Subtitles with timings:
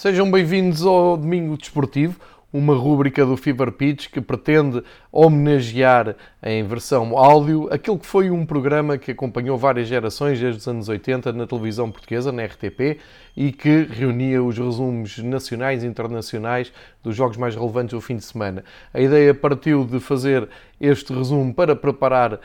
[0.00, 2.18] Sejam bem-vindos ao Domingo Desportivo,
[2.50, 4.82] uma rúbrica do Fever Pitch que pretende
[5.12, 10.66] homenagear em versão áudio aquilo que foi um programa que acompanhou várias gerações desde os
[10.66, 12.98] anos 80 na televisão portuguesa, na RTP,
[13.36, 18.24] e que reunia os resumos nacionais e internacionais dos jogos mais relevantes do fim de
[18.24, 18.64] semana.
[18.94, 20.48] A ideia partiu de fazer
[20.80, 22.40] este resumo para preparar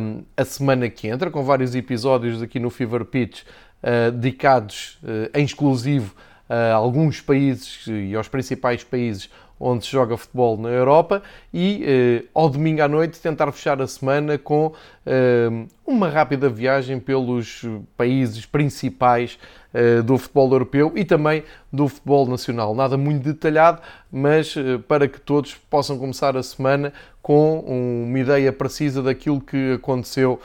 [0.00, 3.42] um, a semana que entra, com vários episódios aqui no Fever Pitch
[3.84, 6.12] uh, dedicados uh, em exclusivo
[6.48, 9.28] a alguns países e aos principais países
[9.60, 13.86] onde se joga futebol na Europa e eh, ao domingo à noite tentar fechar a
[13.86, 14.72] semana com
[15.04, 15.48] eh,
[15.86, 17.64] uma rápida viagem pelos
[17.96, 19.38] países principais
[19.74, 22.74] eh, do futebol europeu e também do futebol nacional.
[22.74, 24.54] Nada muito detalhado, mas
[24.86, 30.40] para que todos possam começar a semana com uma ideia precisa daquilo que aconteceu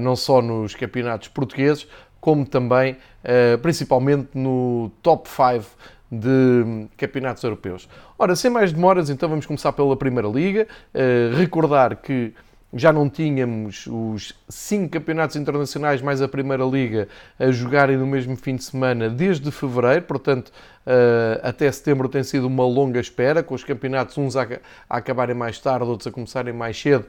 [0.00, 1.88] não só nos campeonatos portugueses,
[2.20, 5.66] como também, eh, principalmente no top 5
[6.10, 7.88] de campeonatos europeus.
[8.18, 10.66] Ora, sem mais demoras, então vamos começar pela Primeira Liga.
[10.92, 12.34] Eh, recordar que
[12.72, 18.36] já não tínhamos os cinco campeonatos internacionais mais a Primeira Liga a jogarem no mesmo
[18.36, 20.52] fim de semana desde fevereiro, portanto,
[20.86, 24.46] eh, até setembro tem sido uma longa espera, com os campeonatos uns a
[24.88, 27.06] acabarem mais tarde, outros a começarem mais cedo,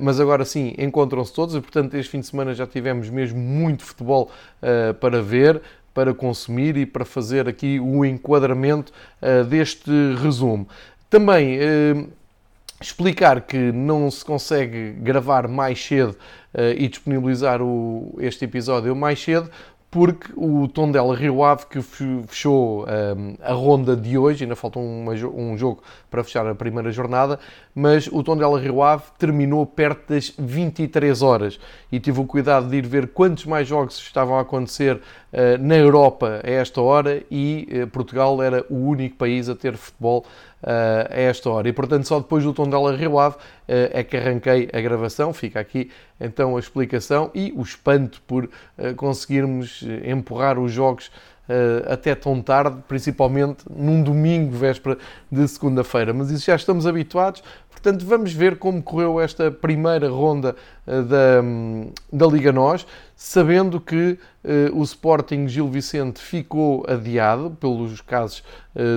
[0.00, 3.84] mas agora sim encontram-se todos e, portanto, este fim de semana já tivemos mesmo muito
[3.84, 4.30] futebol
[4.62, 5.60] uh, para ver,
[5.92, 9.90] para consumir e para fazer aqui o enquadramento uh, deste
[10.22, 10.66] resumo.
[11.10, 11.58] Também
[12.80, 16.14] explicar que não se consegue gravar mais cedo
[16.76, 19.50] e disponibilizar o, este episódio mais cedo
[19.90, 25.56] porque o Tondela Rio Ave que fechou um, a ronda de hoje, ainda falta um
[25.56, 27.38] jogo para fechar a primeira jornada,
[27.74, 31.58] mas o Tondela Rio Ave terminou perto das 23 horas.
[31.90, 35.76] E tive o cuidado de ir ver quantos mais jogos estavam a acontecer uh, na
[35.76, 40.24] Europa a esta hora e uh, Portugal era o único país a ter futebol
[40.62, 41.68] uh, a esta hora.
[41.68, 43.36] E portanto, só depois do Tondela Rio Ave
[43.66, 45.32] é que arranquei a gravação.
[45.32, 48.48] Fica aqui então a explicação e o espanto por
[48.96, 51.10] conseguirmos empurrar os jogos
[51.48, 54.98] Uh, até tão tarde, principalmente num domingo, véspera
[55.32, 56.12] de segunda-feira.
[56.12, 57.42] Mas isso já estamos habituados,
[57.80, 60.56] portanto vamos ver como correu esta primeira ronda
[60.86, 67.56] uh, da, um, da Liga Nós, sabendo que uh, o Sporting Gil Vicente ficou adiado
[67.60, 68.42] pelos casos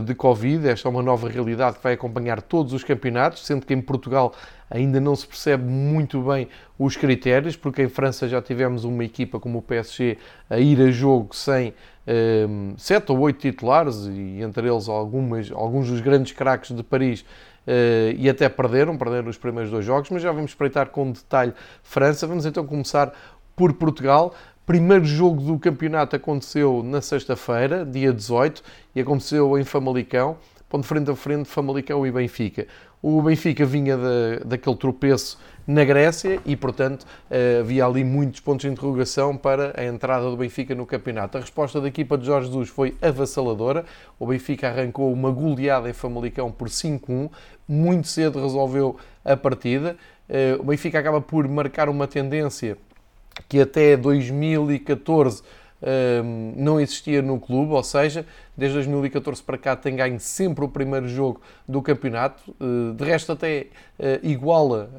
[0.05, 0.67] de Covid.
[0.67, 4.31] Esta é uma nova realidade que vai acompanhar todos os campeonatos, sendo que em Portugal
[4.69, 6.47] ainda não se percebe muito bem
[6.77, 10.17] os critérios, porque em França já tivemos uma equipa como o PSG
[10.49, 11.73] a ir a jogo sem
[12.07, 17.25] um, sete ou oito titulares, e entre eles algumas, alguns dos grandes craques de Paris,
[17.67, 21.53] uh, e até perderam, perderam os primeiros dois jogos, mas já vamos espreitar com detalhe
[21.83, 22.27] França.
[22.27, 23.13] Vamos então começar
[23.55, 24.33] por Portugal.
[24.65, 28.63] Primeiro jogo do campeonato aconteceu na sexta-feira, dia 18,
[28.95, 30.37] e aconteceu em Famalicão,
[30.69, 32.67] ponto frente a frente Famalicão e Benfica.
[33.01, 38.61] O Benfica vinha de, daquele tropeço na Grécia e, portanto, eh, havia ali muitos pontos
[38.65, 41.37] de interrogação para a entrada do Benfica no campeonato.
[41.37, 43.85] A resposta da equipa de Jorge Jesus foi avassaladora.
[44.19, 47.29] O Benfica arrancou uma goleada em Famalicão por 5-1.
[47.67, 49.95] Muito cedo resolveu a partida.
[50.27, 52.77] Eh, o Benfica acaba por marcar uma tendência
[53.47, 55.41] que até 2014
[56.55, 58.25] não existia no clube, ou seja,
[58.55, 63.31] desde 2014 para cá tem ganho sempre o primeiro jogo do campeonato, uh, de resto
[63.31, 63.67] até
[63.97, 64.91] uh, iguala,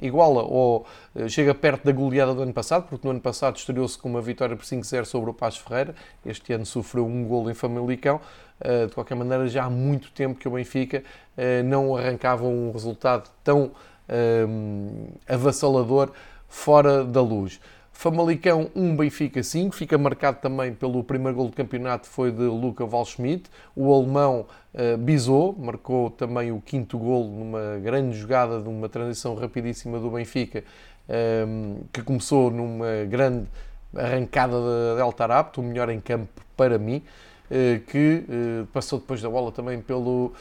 [0.00, 0.86] iguala ou
[1.16, 4.22] uh, chega perto da goleada do ano passado, porque no ano passado estreou-se com uma
[4.22, 5.94] vitória por 5-0 sobre o Paz Ferreira,
[6.24, 8.20] este ano sofreu um golo em Famalicão,
[8.88, 11.04] de qualquer maneira já há muito tempo que o Benfica
[11.64, 13.70] não arrancava um resultado tão
[15.28, 16.10] avassalador
[16.48, 17.60] fora da luz.
[17.98, 22.86] Famalicão 1, Benfica 5, fica marcado também pelo primeiro gol do campeonato, foi de Luca
[22.86, 23.50] Waldschmidt.
[23.74, 29.34] O alemão uh, Bizot marcou também o quinto gol numa grande jogada de uma transição
[29.34, 30.62] rapidíssima do Benfica,
[31.08, 33.48] um, ehm, que começou numa grande
[33.92, 37.02] arrancada de Del Tarapto, o melhor em campo para mim.
[37.86, 38.24] Que
[38.72, 40.32] passou depois da bola também pelo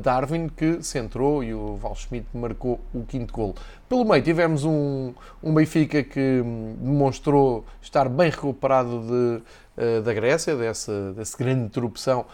[0.00, 3.54] Darwin, que centrou e o Val Schmidt marcou o quinto gol.
[3.88, 10.56] Pelo meio tivemos um, um Benfica que hum, demonstrou estar bem recuperado de, da Grécia,
[10.56, 12.26] dessa, dessa grande interrupção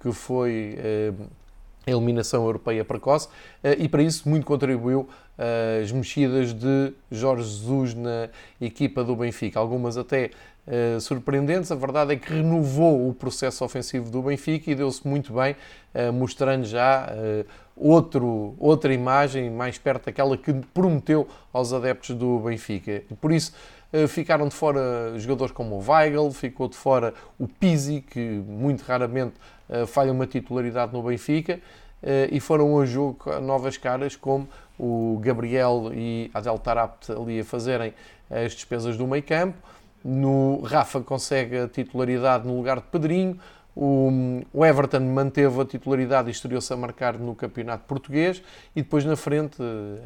[0.00, 0.78] que foi
[1.86, 3.28] a eliminação europeia precoce
[3.78, 5.08] e para isso muito contribuiu
[5.82, 8.28] as mexidas de Jorge Jesus na
[8.60, 10.30] equipa do Benfica, algumas até
[10.66, 11.70] uh, surpreendentes.
[11.70, 15.56] A verdade é que renovou o processo ofensivo do Benfica e deu-se muito bem,
[15.94, 17.46] uh, mostrando já uh,
[17.76, 23.02] outro, outra imagem mais perto daquela que prometeu aos adeptos do Benfica.
[23.20, 23.52] Por isso
[24.08, 29.34] ficaram de fora jogadores como o Weigl, ficou de fora o Pizzi, que muito raramente
[29.86, 31.60] falha uma titularidade no Benfica.
[32.32, 37.44] e foram ao jogo novas caras como o Gabriel e a Adel Tarapt ali a
[37.44, 37.94] fazerem
[38.28, 39.56] as despesas do meio campo.
[40.04, 43.38] No Rafa consegue a titularidade no lugar de Pedrinho.
[43.74, 44.10] O,
[44.64, 48.42] Everton manteve a titularidade e estreou-se a marcar no campeonato português.
[48.76, 49.56] E depois na frente,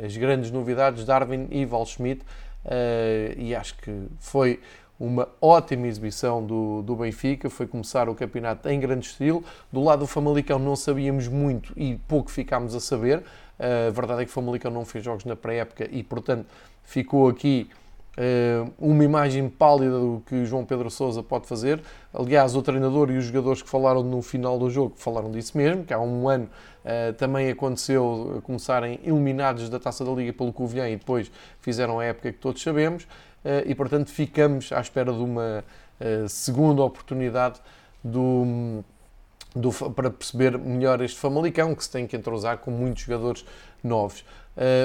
[0.04, 2.22] as grandes novidades, Darwin e Val Schmidt.
[2.64, 4.60] Uh, e acho que foi
[4.98, 9.44] uma ótima exibição do, do Benfica, foi começar o campeonato em grande estilo.
[9.72, 13.22] Do lado do Famalicão não sabíamos muito e pouco ficámos a saber.
[13.58, 16.46] A verdade é que o Famalicão não fez jogos na pré-época e, portanto,
[16.82, 17.68] ficou aqui
[18.78, 21.80] uma imagem pálida do que João Pedro Sousa pode fazer.
[22.12, 25.84] Aliás, o treinador e os jogadores que falaram no final do jogo falaram disso mesmo,
[25.84, 26.48] que há um ano
[26.84, 31.30] uh, também aconteceu começarem eliminados da Taça da Liga pelo Covilhã e depois
[31.60, 33.04] fizeram a época que todos sabemos.
[33.04, 35.64] Uh, e, portanto, ficamos à espera de uma
[36.28, 37.60] segunda oportunidade
[38.04, 38.84] do
[39.56, 43.44] do, para perceber melhor este Famalicão, que se tem que entrosar com muitos jogadores
[43.82, 44.24] novos.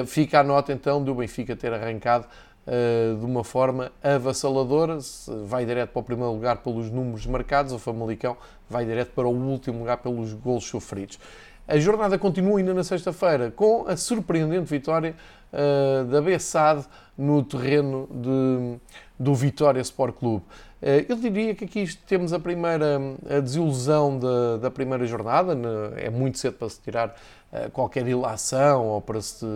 [0.06, 2.26] Fica a nota então do Benfica ter arrancado
[2.66, 4.98] uh, de uma forma avassaladora,
[5.46, 8.36] vai direto para o primeiro lugar pelos números marcados, o Famalicão
[8.68, 11.18] vai direto para o último lugar pelos golos sofridos.
[11.66, 15.14] A jornada continua ainda na sexta-feira com a surpreendente vitória
[15.52, 16.84] uh, da Bessade
[17.16, 18.78] no terreno de,
[19.18, 20.44] do Vitória Sport Clube.
[20.86, 23.00] Eh, eu diria que aqui temos a primeira
[23.30, 25.56] a desilusão da, da primeira jornada.
[25.96, 27.16] É muito cedo para se tirar
[27.50, 29.46] eh, qualquer ilação ou para se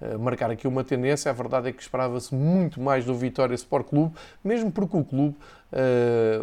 [0.00, 1.28] eh, marcar aqui uma tendência.
[1.28, 5.34] A verdade é que esperava-se muito mais do Vitória Sport Clube, mesmo porque o clube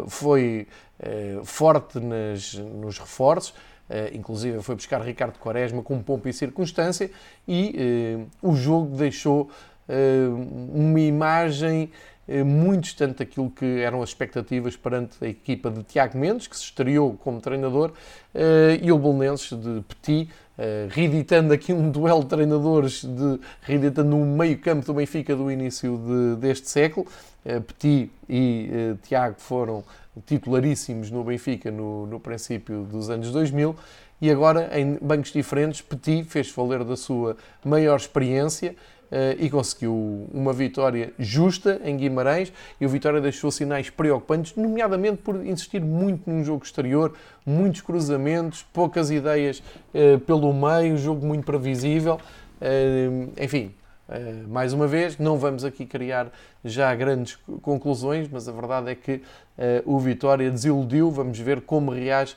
[0.06, 0.68] foi
[1.42, 3.54] forte nas, nos reforços.
[3.88, 7.10] Uh, inclusive foi buscar Ricardo Quaresma com pompa e circunstância
[7.46, 9.50] e uh, o jogo deixou
[9.88, 11.90] uh, uma imagem
[12.44, 16.64] muito distante daquilo que eram as expectativas perante a equipa de Tiago Mendes, que se
[16.64, 17.92] estreou como treinador,
[18.34, 24.16] eh, e o Bolonenses de Petit, eh, reeditando aqui um duelo de treinadores, de, reeditando
[24.16, 27.06] um meio campo do Benfica do início de, deste século.
[27.66, 29.84] Petit e Tiago foram
[30.26, 33.76] titularíssimos no Benfica no, no princípio dos anos 2000
[34.20, 38.76] e agora em bancos diferentes Petit fez valer da sua maior experiência eh,
[39.38, 45.44] e conseguiu uma vitória justa em Guimarães e o Vitória deixou sinais preocupantes, nomeadamente por
[45.46, 47.14] insistir muito num jogo exterior,
[47.46, 49.62] muitos cruzamentos, poucas ideias
[49.92, 52.18] eh, pelo meio, jogo muito previsível.
[52.60, 53.74] Eh, enfim,
[54.48, 56.30] mais uma vez, não vamos aqui criar
[56.62, 59.22] já grandes conclusões, mas a verdade é que
[59.86, 61.10] o Vitória desiludiu.
[61.10, 62.36] Vamos ver como reage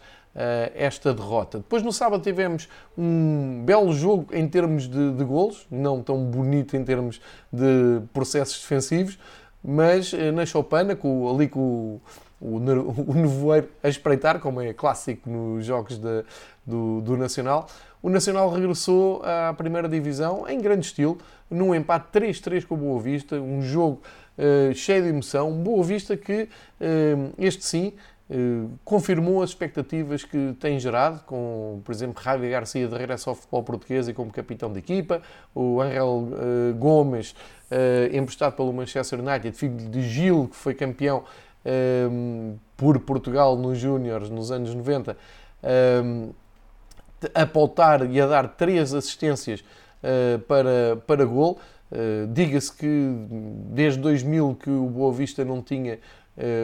[0.75, 1.57] esta derrota.
[1.57, 6.77] Depois no sábado tivemos um belo jogo em termos de, de golos, não tão bonito
[6.77, 7.19] em termos
[7.51, 9.17] de processos defensivos,
[9.63, 12.01] mas uh, na Chopana, com, ali com o,
[12.39, 12.55] o,
[13.11, 16.23] o nevoeiro a espreitar, como é clássico nos jogos de,
[16.65, 17.67] do, do Nacional,
[18.01, 21.17] o Nacional regressou à primeira divisão em grande estilo,
[21.49, 24.01] num empate 3-3 com o Boa Vista, um jogo
[24.37, 25.51] uh, cheio de emoção.
[25.51, 27.99] Boa Vista que, uh, este sim, eh,
[28.83, 33.63] confirmou as expectativas que tem gerado, com, por exemplo, Javi Garcia de regresso ao futebol
[33.63, 35.21] português e como capitão de equipa,
[35.55, 41.23] o Angel uh, Gomes, uh, emprestado pelo Manchester United, filho de Gil, que foi campeão
[42.77, 45.17] por Portugal nos Júniores nos anos 90,
[47.33, 49.65] a pautar e a dar três assistências
[50.47, 51.59] para, para gol.
[52.31, 53.11] Diga-se que
[53.69, 55.99] desde 2000 que o Boa Vista não tinha uh,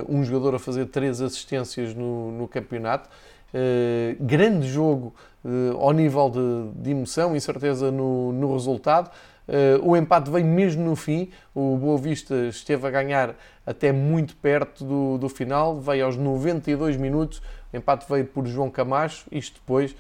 [0.08, 3.10] um jogador a fazer três assistências no, no campeonato.
[3.54, 5.14] Uh, grande jogo
[5.46, 9.12] uh, ao nível de, de emoção e certeza no, no resultado.
[9.48, 11.30] Uh, o empate veio mesmo no fim.
[11.54, 15.80] O Boa Vista esteve a ganhar até muito perto do, do final.
[15.80, 17.44] Veio aos 92 minutos.
[17.72, 19.28] O empate veio por João Camacho.
[19.32, 19.96] Isto depois,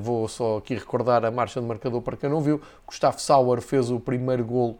[0.00, 2.60] vou só aqui recordar a marcha de marcador para quem não viu.
[2.86, 4.78] Gustavo Sauer fez o primeiro golo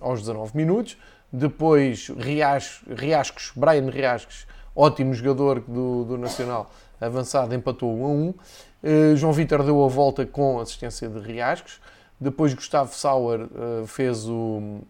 [0.00, 0.96] aos 19 minutos.
[1.32, 6.70] Depois Riascos, Riascos, Brian Riascos, ótimo jogador do, do Nacional
[7.00, 8.28] avançado, empatou 1 a 1.
[8.28, 11.80] Uh, João Vitor deu a volta com assistência de Riascos.
[12.20, 14.80] Depois Gustavo Sauer uh, fez o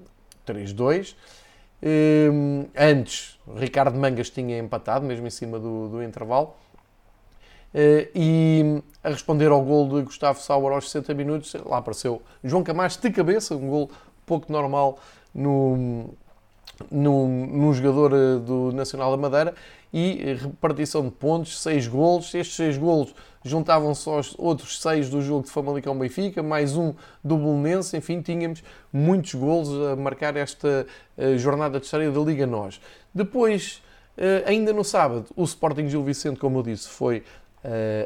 [0.47, 1.15] 3-2.
[1.83, 6.55] Uh, antes, Ricardo Mangas tinha empatado, mesmo em cima do, do intervalo.
[8.15, 13.01] e a responder ao gol de Gustavo Sauer aos 60 minutos, lá apareceu João Camacho
[13.01, 13.91] de cabeça, um gol
[14.27, 14.99] pouco normal
[15.35, 16.11] no,
[16.91, 19.55] num, num jogador eh, do Nacional da Madeira
[19.93, 22.35] e repartição de pontos, 6 golos.
[22.35, 26.95] Estes 6 golos juntavam-se aos outros 6 do jogo de Famalicão-Benfica, mais um
[27.25, 27.97] do Bolonense.
[27.97, 32.81] Enfim, tínhamos muitos golos a marcar esta uh, jornada de história da Liga Nós.
[33.13, 33.83] Depois,
[34.47, 37.25] ainda no sábado, o Sporting Gil Vicente, como eu disse, foi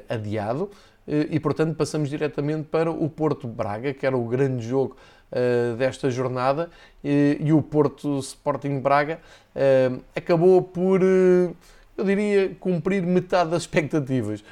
[0.08, 0.70] adiado
[1.06, 4.96] e, portanto, passamos diretamente para o Porto Braga, que era o grande jogo
[5.34, 6.70] uh, desta jornada
[7.02, 9.18] e, o Porto Sporting Braga
[9.54, 11.56] uh, acabou por, uh,
[11.96, 14.44] eu diria, cumprir metade das expectativas.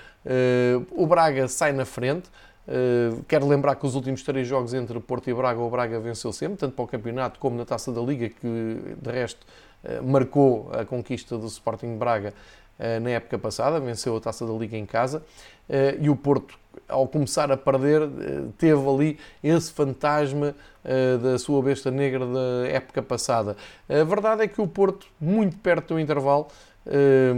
[0.91, 2.31] o Braga sai na frente.
[3.27, 6.57] quero lembrar que os últimos três jogos entre Porto e Braga, o Braga venceu sempre,
[6.57, 8.47] tanto para o campeonato como na taça da Liga, que
[9.03, 9.45] de resto
[10.05, 12.33] marcou a conquista do Sporting Braga
[12.79, 15.25] na época passada, venceu a taça da Liga em casa.
[16.01, 18.09] e o Porto ao começar a perder, eh,
[18.59, 23.57] teve ali esse fantasma eh, da sua besta negra da época passada.
[23.89, 26.49] A verdade é que o Porto, muito perto do intervalo,
[26.87, 27.33] eh,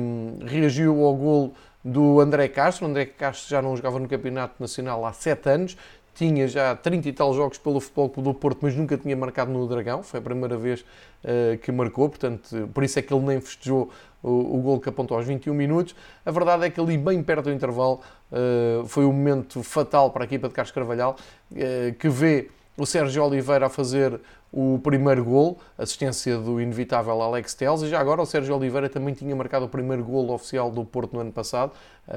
[0.46, 2.86] reagiu ao gol do André Castro.
[2.86, 5.76] O André Castro já não jogava no Campeonato Nacional há sete anos,
[6.14, 9.50] tinha já 30 e tal jogos pelo Futebol Clube do Porto, mas nunca tinha marcado
[9.50, 10.02] no Dragão.
[10.02, 13.90] Foi a primeira vez uh, que marcou, portanto, por isso é que ele nem festejou
[14.22, 15.94] o, o gol que apontou aos 21 minutos.
[16.24, 20.22] A verdade é que ali, bem perto do intervalo, uh, foi um momento fatal para
[20.22, 21.16] a equipa de Carlos Carvalhal,
[21.50, 24.20] uh, que vê o Sérgio Oliveira a fazer
[24.52, 29.12] o primeiro gol, assistência do inevitável Alex Teles, e já agora o Sérgio Oliveira também
[29.12, 31.72] tinha marcado o primeiro gol oficial do Porto no ano passado,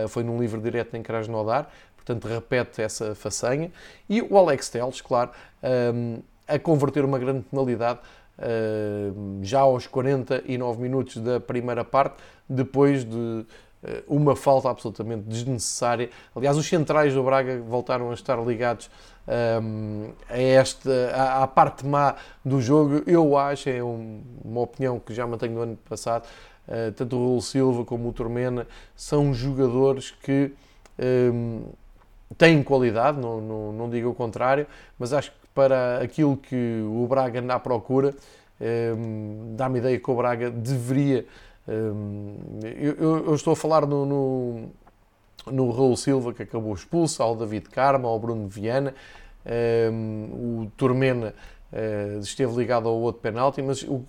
[0.08, 1.68] foi num livre direto em Krasnodar,
[2.08, 3.72] portanto repete essa façanha,
[4.10, 5.32] e o Alex Teles, claro,
[6.48, 8.00] a converter uma grande penalidade
[9.42, 13.46] já aos 49 minutos da primeira parte, depois de
[13.84, 16.10] eh, uma falta absolutamente desnecessária.
[16.36, 18.90] Aliás, os centrais do Braga voltaram a estar ligados
[19.62, 23.04] um, a esta, à, à, parte má do jogo.
[23.06, 26.26] Eu acho, é um, uma opinião que já mantenho no ano passado,
[26.68, 30.54] uh, tanto o Raul Silva como o Tormena são jogadores que
[31.32, 31.66] um,
[32.36, 34.68] têm qualidade, não, não, não digo o contrário,
[34.98, 38.14] mas acho que para aquilo que o Braga anda à procura,
[38.60, 41.26] um, dá-me ideia que o Braga deveria.
[41.68, 44.70] Um, eu, eu, estou a falar no, no,
[45.52, 48.94] no Raul Silva, que acabou expulso, ao David Carmo, ao Bruno Viana,
[49.92, 51.34] um, o Tormena
[51.72, 54.06] uh, esteve ligado ao outro penalti, mas o,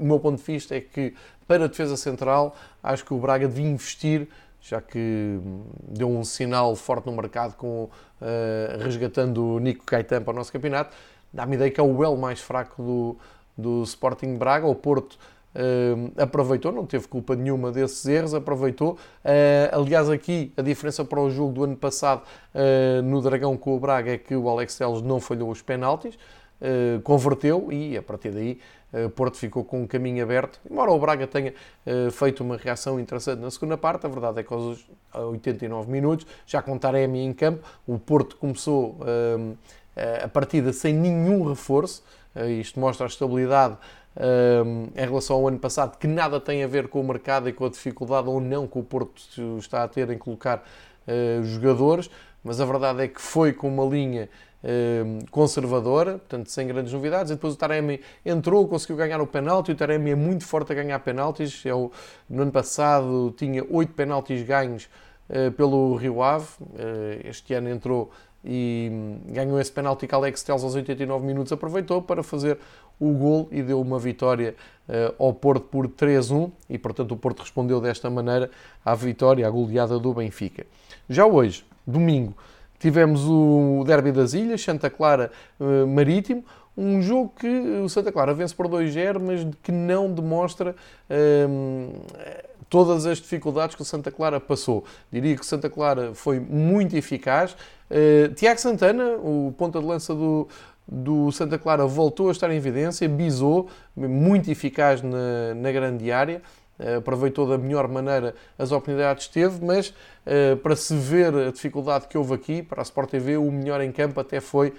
[0.00, 1.14] o meu ponto de vista é que
[1.46, 4.28] para a defesa central acho que o Braga devia investir
[4.62, 5.40] já que
[5.88, 7.90] deu um sinal forte no mercado com uh,
[8.80, 10.96] resgatando o Nico Caetano para o nosso campeonato,
[11.32, 13.16] dá-me ideia que é o L mais fraco do,
[13.58, 14.64] do Sporting Braga.
[14.66, 18.92] O Porto uh, aproveitou, não teve culpa nenhuma desses erros, aproveitou.
[19.24, 22.22] Uh, aliás, aqui a diferença para o jogo do ano passado
[23.02, 26.16] no Dragão com o Braga é que o Alex Telles não falhou os penaltis,
[27.02, 28.60] converteu e a partir daí
[29.14, 30.60] Porto ficou com um caminho aberto.
[30.70, 31.54] Embora o Braga tenha
[31.86, 36.26] uh, feito uma reação interessante na segunda parte, a verdade é que aos 89 minutos,
[36.46, 39.56] já com Taremi em campo, o Porto começou uh,
[40.22, 42.04] a partida sem nenhum reforço.
[42.36, 43.76] Uh, isto mostra a estabilidade
[44.94, 47.64] em relação ao ano passado, que nada tem a ver com o mercado e com
[47.64, 49.22] a dificuldade ou não que o Porto
[49.56, 50.62] está a ter em colocar
[51.42, 52.10] jogadores,
[52.44, 54.51] mas a verdade é que foi com uma linha Ehm,
[55.30, 57.30] conservadora, portanto sem grandes novidades.
[57.30, 59.72] E depois o Taremi entrou, conseguiu ganhar o penalti.
[59.72, 61.64] O Taremi é muito forte a ganhar penaltis.
[61.66, 61.90] É o,
[62.28, 64.88] no ano passado tinha oito penaltis ganhos
[65.28, 66.46] uh, pelo Rio Ave.
[66.60, 68.10] Uh, este ano entrou
[68.44, 72.58] e hum, ganhou esse penalti que Alex Telles aos 89 minutos aproveitou para fazer
[72.98, 74.54] o gol e deu uma vitória
[74.88, 78.50] uh, ao Porto por 3-1 e portanto o Porto respondeu desta maneira
[78.84, 80.66] à vitória, à goleada do Benfica.
[81.08, 82.34] Já hoje, domingo,
[82.82, 86.44] Tivemos o Derby das Ilhas, Santa Clara uh, Marítimo,
[86.76, 90.74] um jogo que o Santa Clara vence por 2-0, mas que não demonstra
[91.08, 92.00] uh,
[92.68, 94.84] todas as dificuldades que o Santa Clara passou.
[95.12, 97.52] Diria que o Santa Clara foi muito eficaz.
[97.88, 100.48] Uh, Tiago Santana, o ponta de lança do,
[100.88, 106.42] do Santa Clara, voltou a estar em evidência, bisou, muito eficaz na, na grande área.
[106.78, 111.50] Eh, aproveitou da melhor maneira as oportunidades que teve, mas uh, para se ver a
[111.50, 114.72] dificuldade que houve aqui, para a Sport TV, o melhor em campo até foi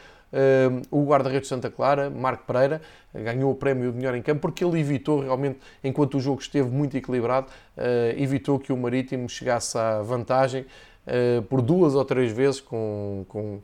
[0.89, 2.81] o guarda-redes de Santa Clara, Marco Pereira,
[3.13, 6.71] ganhou o prémio de melhor em campo porque ele evitou realmente, enquanto o jogo esteve
[6.71, 7.45] muito equilibrado,
[8.17, 10.65] evitou que o Marítimo chegasse à vantagem
[11.47, 13.61] por duas ou três vezes com, com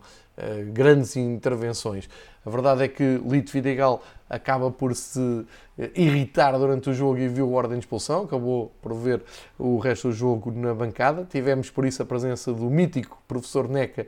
[0.71, 2.09] grandes intervenções.
[2.45, 5.45] A verdade é que Lito Vidigal acaba por se
[5.77, 9.23] eh, irritar durante o jogo e viu a ordem de expulsão, acabou por ver
[9.57, 11.27] o resto do jogo na bancada.
[11.29, 14.07] Tivemos por isso a presença do mítico professor Neca eh,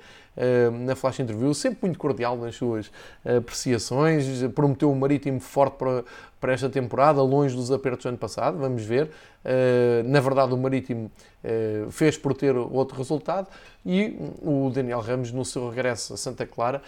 [0.86, 2.92] na flash interview, sempre muito cordial nas suas
[3.26, 6.04] eh, apreciações, prometeu um marítimo forte para,
[6.40, 9.12] para esta temporada, longe dos apertos do ano passado, vamos ver.
[10.06, 11.12] Na verdade, o Marítimo
[11.90, 13.48] fez por ter outro resultado
[13.84, 16.82] e o Daniel Ramos, no seu regresso a Santa Clara,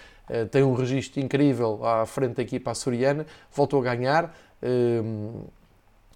[0.51, 4.35] tem um registro incrível à frente da equipa açoriana, voltou a ganhar,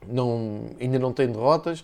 [0.07, 1.83] não, ainda não tem derrotas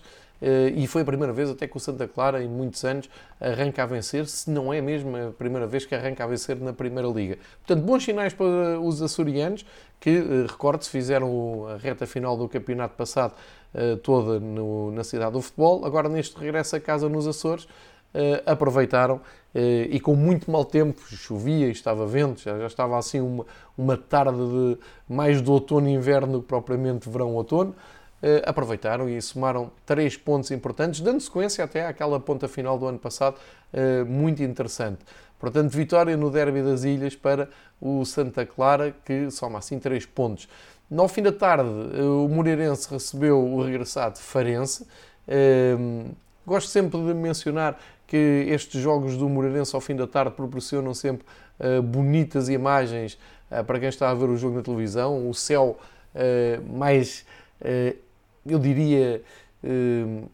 [0.76, 3.08] e foi a primeira vez até que o Santa Clara, em muitos anos,
[3.40, 6.72] arranca a vencer, se não é mesmo a primeira vez que arranca a vencer na
[6.72, 7.38] Primeira Liga.
[7.66, 9.64] Portanto, bons sinais para os açorianos,
[10.00, 13.34] que, eh, recorde-se, fizeram a reta final do campeonato passado
[13.72, 17.66] eh, toda no, na cidade do futebol, agora neste regresso a casa nos Açores,
[18.46, 19.20] aproveitaram
[19.90, 23.44] e com muito mau tempo, chovia estava vento, já, já estava assim uma,
[23.76, 27.94] uma tarde de, mais de outono e inverno que propriamente verão-outono, eh,
[28.46, 33.36] aproveitaram e somaram três pontos importantes, dando sequência até àquela ponta final do ano passado,
[33.72, 35.00] eh, muito interessante.
[35.38, 37.48] Portanto, vitória no Derby das Ilhas para
[37.80, 40.48] o Santa Clara, que soma assim três pontos.
[40.90, 44.86] No fim da tarde, eh, o Moreirense recebeu o regressado Farense.
[46.46, 51.26] Gosto sempre de mencionar que estes jogos do Moreirense ao fim da tarde proporcionam sempre
[51.58, 53.18] uh, bonitas imagens
[53.50, 55.28] uh, para quem está a ver o jogo na televisão.
[55.28, 55.78] O céu
[56.14, 57.24] uh, mais,
[58.46, 59.22] eu diria,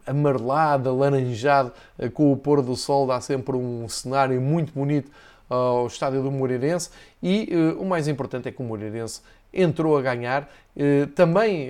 [0.05, 1.71] amarelado, alaranjado,
[2.13, 5.09] com o pôr do sol, dá sempre um cenário muito bonito
[5.49, 6.89] ao estádio do Moreirense.
[7.21, 9.21] E o mais importante é que o Moreirense
[9.53, 10.49] entrou a ganhar,
[11.15, 11.69] também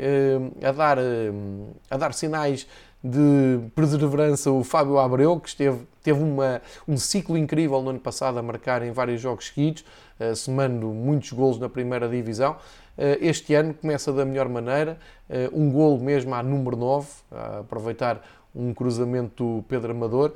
[0.63, 0.97] a, dar,
[1.89, 2.67] a dar sinais
[3.03, 8.37] de perseverança o Fábio Abreu, que esteve, teve uma, um ciclo incrível no ano passado
[8.37, 9.83] a marcar em vários jogos seguidos,
[10.35, 12.57] somando muitos golos na primeira divisão.
[12.97, 14.97] Uh, este ano começa da melhor maneira,
[15.29, 18.21] uh, um golo mesmo à número 9, a aproveitar
[18.53, 20.33] um cruzamento do Pedro Amador,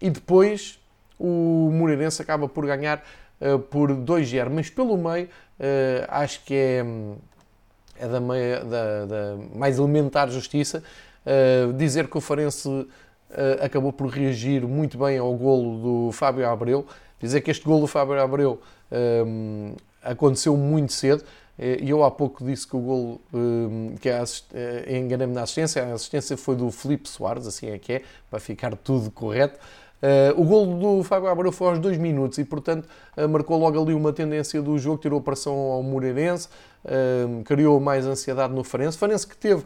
[0.00, 0.78] e depois
[1.18, 3.02] o Moreirense acaba por ganhar
[3.70, 5.28] por 2-0, mas pelo meio
[6.08, 6.84] acho que é,
[7.98, 10.84] é da, da, da mais elementar justiça
[11.76, 12.86] dizer que o Farense
[13.60, 16.86] acabou por reagir muito bem ao golo do Fábio Abreu.
[17.18, 18.60] Dizer que este golo do Fábio Abreu
[20.02, 21.24] aconteceu muito cedo.
[21.58, 24.08] Eh, e eu há pouco disse que o golo, um, que
[24.96, 28.76] enganei-me na assistência, a assistência foi do Felipe Soares, assim é que é, para ficar
[28.76, 29.58] tudo correto.
[30.00, 32.88] Uh, o golo do Fábio Abreu foi aos dois minutos e, portanto,
[33.28, 36.48] marcou logo ali uma tendência do jogo, tirou a pressão ao Moreirense,
[36.84, 38.96] uh, criou mais ansiedade no Farense.
[38.96, 39.64] Farense que teve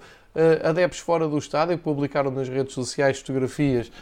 [0.64, 3.92] adeptos fora do estádio publicaram nas redes sociais fotografias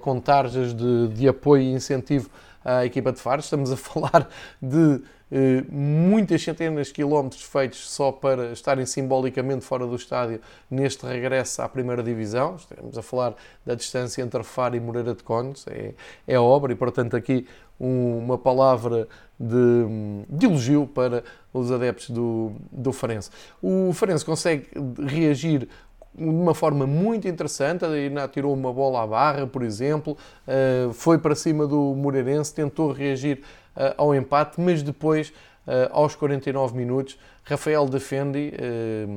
[0.00, 2.28] com tarjas de, de apoio e incentivo
[2.66, 3.44] à equipa de Fares.
[3.44, 4.28] Estamos a falar
[4.60, 5.00] de
[5.30, 11.62] eh, muitas centenas de quilómetros feitos só para estarem simbolicamente fora do estádio neste regresso
[11.62, 12.56] à primeira divisão.
[12.56, 15.94] Estamos a falar da distância entre Faro e Moreira de Cónegos, é,
[16.26, 17.46] é obra e, portanto, aqui
[17.78, 19.06] um, uma palavra
[19.38, 23.30] de, de, elogio para os adeptos do, do Farense.
[23.62, 24.68] O Farense consegue
[25.06, 25.68] reagir
[26.16, 31.18] de uma forma muito interessante, ainda tirou uma bola à barra, por exemplo, eh, foi
[31.18, 33.42] para cima do Moreirense, tentou reagir
[33.76, 35.30] eh, ao empate, mas depois,
[35.66, 38.52] eh, aos 49 minutos, Rafael defende,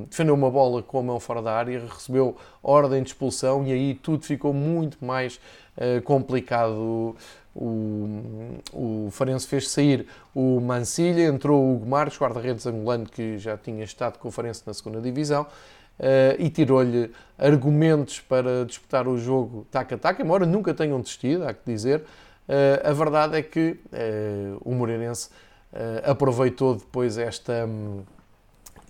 [0.08, 3.96] defendeu uma bola com a mão fora da área, recebeu ordem de expulsão e aí
[3.96, 5.40] tudo ficou muito mais
[6.04, 7.16] complicado.
[7.56, 8.06] O,
[8.72, 13.84] o Farense fez sair o Mancilha, entrou o Hugo Marques, guarda-redes angolano que já tinha
[13.84, 15.48] estado com o Farense na segunda divisão,
[16.38, 22.04] e tirou-lhe argumentos para disputar o jogo tac-a-tac, embora nunca tenham desistido, há que dizer.
[22.50, 25.30] Uh, a verdade é que uh, o Moreirense
[26.04, 27.70] aproveitou depois esta,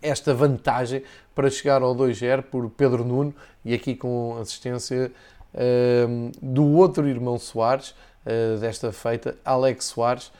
[0.02, 1.04] esta vantagem
[1.36, 5.12] para chegar ao 2-0 por Pedro Nuno e aqui com assistência
[6.41, 7.93] do outro irmão Soares,
[8.62, 10.32] desta feita, Alex Soares,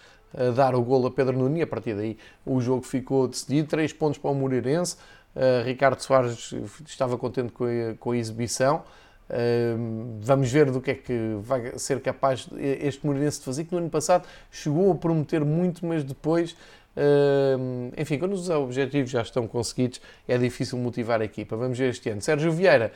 [0.56, 3.68] dar o golo a Pedro Nuno e a partir daí o jogo ficou decidido.
[3.68, 4.96] Três pontos para o Moreirense.
[5.36, 6.54] Uh, Ricardo Soares
[6.86, 8.84] estava contente com a, com a exibição.
[9.30, 13.72] Uh, vamos ver do que é que vai ser capaz este Moreirense de fazer, que
[13.72, 16.54] no ano passado chegou a prometer muito, mas depois,
[16.98, 21.56] uh, enfim, quando os objetivos já estão conseguidos, é difícil motivar a equipa.
[21.56, 22.22] Vamos ver este ano.
[22.22, 22.92] Sérgio Vieira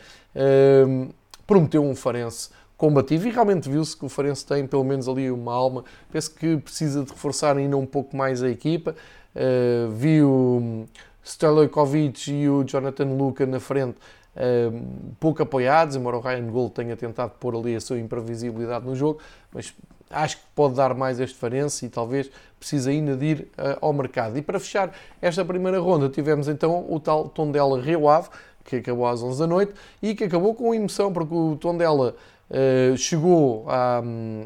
[1.46, 5.54] prometeu um Farense combativo e realmente viu-se que o Farense tem pelo menos ali uma
[5.54, 5.86] alma.
[6.12, 8.96] Penso que precisa de reforçar ainda um pouco mais a equipa.
[9.36, 10.86] Uh, vi o
[11.24, 13.98] Stojkovic e o Jonathan Luca na frente
[14.36, 18.96] uh, pouco apoiados, embora o Ryan Gold tenha tentado pôr ali a sua imprevisibilidade no
[18.96, 19.20] jogo,
[19.52, 19.74] mas
[20.10, 23.94] acho que pode dar mais este Farense e talvez precise ainda de ir uh, ao
[23.94, 24.38] mercado.
[24.38, 28.30] E para fechar esta primeira ronda tivemos então o tal Tondela Rio Ave,
[28.64, 32.16] que acabou às 11 da noite e que acabou com emoção, porque o Tondela
[32.50, 34.02] uh, chegou à,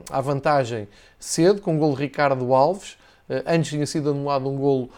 [0.10, 0.88] à, vantagem
[1.20, 2.94] cedo, com o gol de Ricardo Alves,
[3.30, 4.90] uh, antes tinha sido anulado um golo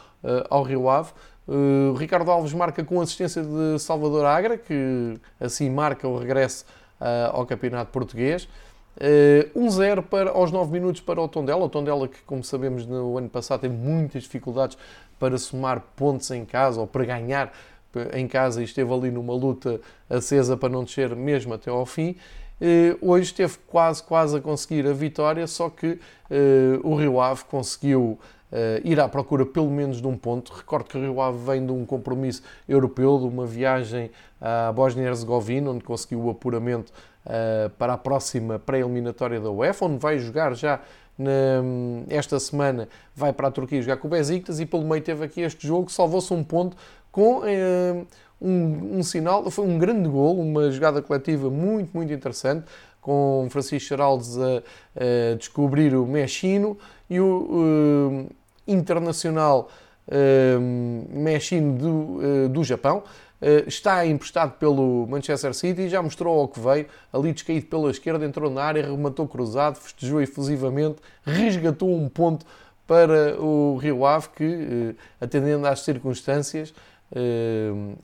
[0.49, 1.13] ao Rio Ave,
[1.49, 6.63] Uh, Ricardo Alves marca com assistência de Salvador Agra, que assim marca o regresso
[7.01, 8.47] uh, ao Campeonato Português.
[8.95, 11.65] Uh, 1-0 para, aos 9 minutos para o Tondela.
[11.65, 14.77] O Tondela que, como sabemos, no ano passado teve muitas dificuldades
[15.17, 17.51] para somar pontos em casa ou para ganhar
[18.13, 22.15] em casa e esteve ali numa luta acesa para não descer mesmo até ao fim.
[22.61, 25.99] Uh, hoje esteve quase, quase a conseguir a vitória, só que uh,
[26.83, 28.19] o Rio Ave conseguiu
[28.51, 30.53] uh, ir à procura pelo menos de um ponto.
[30.53, 35.83] Recordo que Rio Ave vem de um compromisso europeu, de uma viagem à Bósnia-Herzegovina, onde
[35.83, 36.91] conseguiu o apuramento
[37.25, 40.81] uh, para a próxima pré-eliminatória da UEFA, onde vai jogar já
[41.17, 41.61] na,
[42.07, 45.41] esta semana, vai para a Turquia jogar com o Besiktas e pelo meio teve aqui
[45.41, 46.77] este jogo, salvou-se um ponto
[47.11, 48.07] com uh,
[48.41, 52.65] um, um, sinal, foi um grande gol, uma jogada coletiva muito, muito interessante,
[53.01, 54.63] com Francisco Geraldes a,
[54.95, 56.77] a descobrir o Mexino
[57.09, 58.27] e o,
[58.71, 59.69] internacional
[60.07, 63.03] uh, do, uh, do Japão.
[63.41, 66.87] Uh, está emprestado pelo Manchester City e já mostrou ao que veio.
[67.11, 72.45] Ali descaído pela esquerda, entrou na área, rematou cruzado, festejou efusivamente, resgatou um ponto
[72.85, 76.73] para o Rio Ave, que, uh, atendendo às circunstâncias,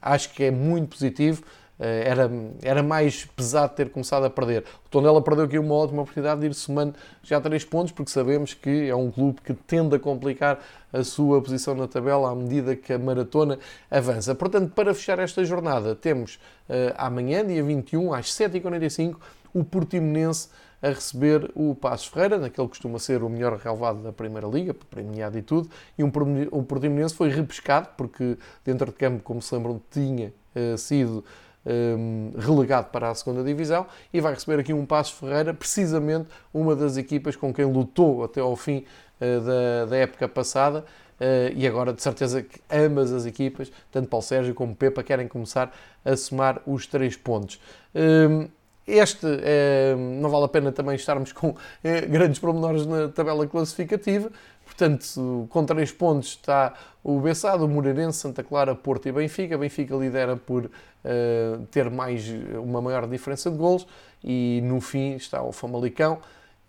[0.02, 1.44] acho que é muito positivo.
[1.78, 4.64] Eh, era, era mais pesado ter começado a perder.
[4.86, 8.54] O Tondela perdeu aqui uma ótima oportunidade de ir somando já três pontos, porque sabemos
[8.54, 10.60] que é um clube que tende a complicar
[10.94, 13.60] a sua posição na tabela à medida que a maratona
[13.92, 14.34] avança.
[14.34, 16.36] Portanto, para fechar esta jornada, temos
[16.70, 19.18] uh, amanhã, dia 21, às 7h45,
[19.54, 20.48] o Portimonense
[20.82, 24.74] a receber o Passos Ferreira, naquele que costuma ser o melhor relevado da Primeira Liga,
[24.74, 26.12] premiado e tudo, e um,
[26.52, 31.26] o Portimonense foi repescado, porque dentro de campo, como se lembram, tinha uh, sido
[31.66, 36.76] um, relegado para a segunda divisão e vai receber aqui um Passo Ferreira, precisamente uma
[36.76, 38.86] das equipas com quem lutou até ao fim
[39.20, 40.86] uh, da, da época passada.
[41.20, 45.28] Uh, e agora de certeza que ambas as equipas, tanto Paulo Sérgio como Pepa, querem
[45.30, 45.74] começar
[46.04, 47.60] a somar os três pontos.
[47.96, 48.50] Um,
[48.88, 54.32] este eh, não vale a pena também estarmos com eh, grandes promenores na tabela classificativa.
[54.64, 56.74] Portanto, com três pontos está
[57.04, 59.58] o Bessado, o Moreirense, Santa Clara, Porto e Benfica.
[59.58, 60.70] Benfica lidera por
[61.06, 62.28] uh, ter mais
[62.62, 63.88] uma maior diferença de gols
[64.24, 66.20] e no fim está o Famalicão,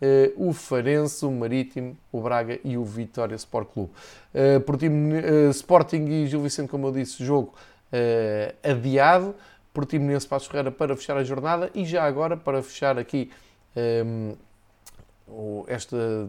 [0.00, 3.90] uh, o Farense, o Marítimo, o Braga e o Vitória Sport Clube.
[4.34, 5.14] Uh, por time,
[5.50, 7.54] Sporting e Gil Vicente, como eu disse, jogo
[8.62, 9.34] adiado.
[9.72, 13.30] Portimonense Passos Ferreira para fechar a jornada e já agora para fechar aqui
[13.76, 14.34] um,
[15.66, 16.28] esta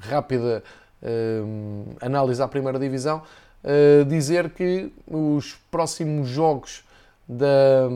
[0.00, 0.62] rápida
[1.02, 3.22] um, análise à primeira divisão,
[3.62, 6.84] uh, dizer que os próximos jogos
[7.28, 7.88] da,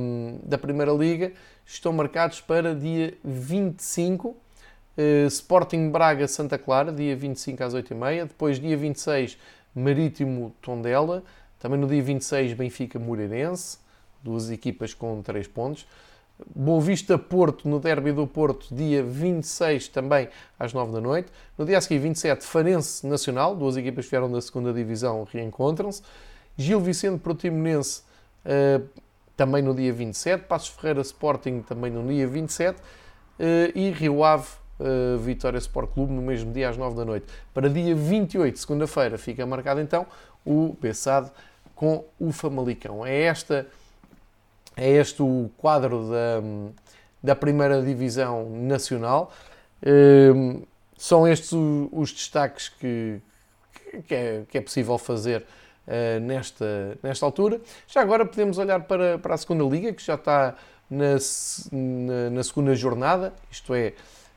[0.44, 1.32] da Primeira Liga
[1.64, 8.60] estão marcados para dia 25, uh, Sporting Braga Santa Clara, dia 25 às 8h30, depois
[8.60, 9.38] dia 26
[9.74, 11.22] Marítimo Tondela,
[11.58, 13.78] também no dia 26 Benfica Moreirense,
[14.22, 15.86] duas equipas com 3 pontos.
[16.54, 21.30] Boa Vista Porto, no derby do Porto, dia 26 também às 9 da noite.
[21.56, 26.02] No dia a seguir, 27, Farense Nacional, duas equipas que vieram da segunda divisão reencontram-se.
[26.56, 28.02] Gil Vicente Protimonense,
[28.44, 28.84] uh,
[29.36, 30.44] também no dia 27.
[30.44, 32.78] Passos Ferreira Sporting, também no dia 27.
[32.78, 32.82] Uh,
[33.38, 37.26] eh, e Rio Ave uh, Vitória Sport Clube, no mesmo dia às 9 da noite.
[37.52, 40.06] Para dia 28, segunda-feira, fica marcado então
[40.44, 41.30] o Bessade
[41.74, 43.04] com o Famalicão.
[43.04, 43.66] É esta
[44.76, 46.42] é este o quadro da,
[47.22, 49.32] da primeira divisão nacional.
[49.84, 50.62] Um,
[50.96, 53.20] são estes os, destaques que,
[54.06, 55.44] que, é, que, é, possível fazer
[56.22, 57.60] nesta, nesta altura.
[57.86, 60.54] Já agora podemos olhar para, para a segunda liga, que já está
[60.90, 61.16] na,
[61.72, 63.94] na, na segunda jornada, isto é,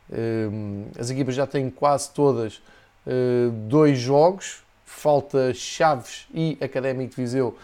[0.10, 2.58] um, as equipas já têm quase todas
[3.06, 7.58] uh, dois jogos, falta Chaves e Académico de Viseu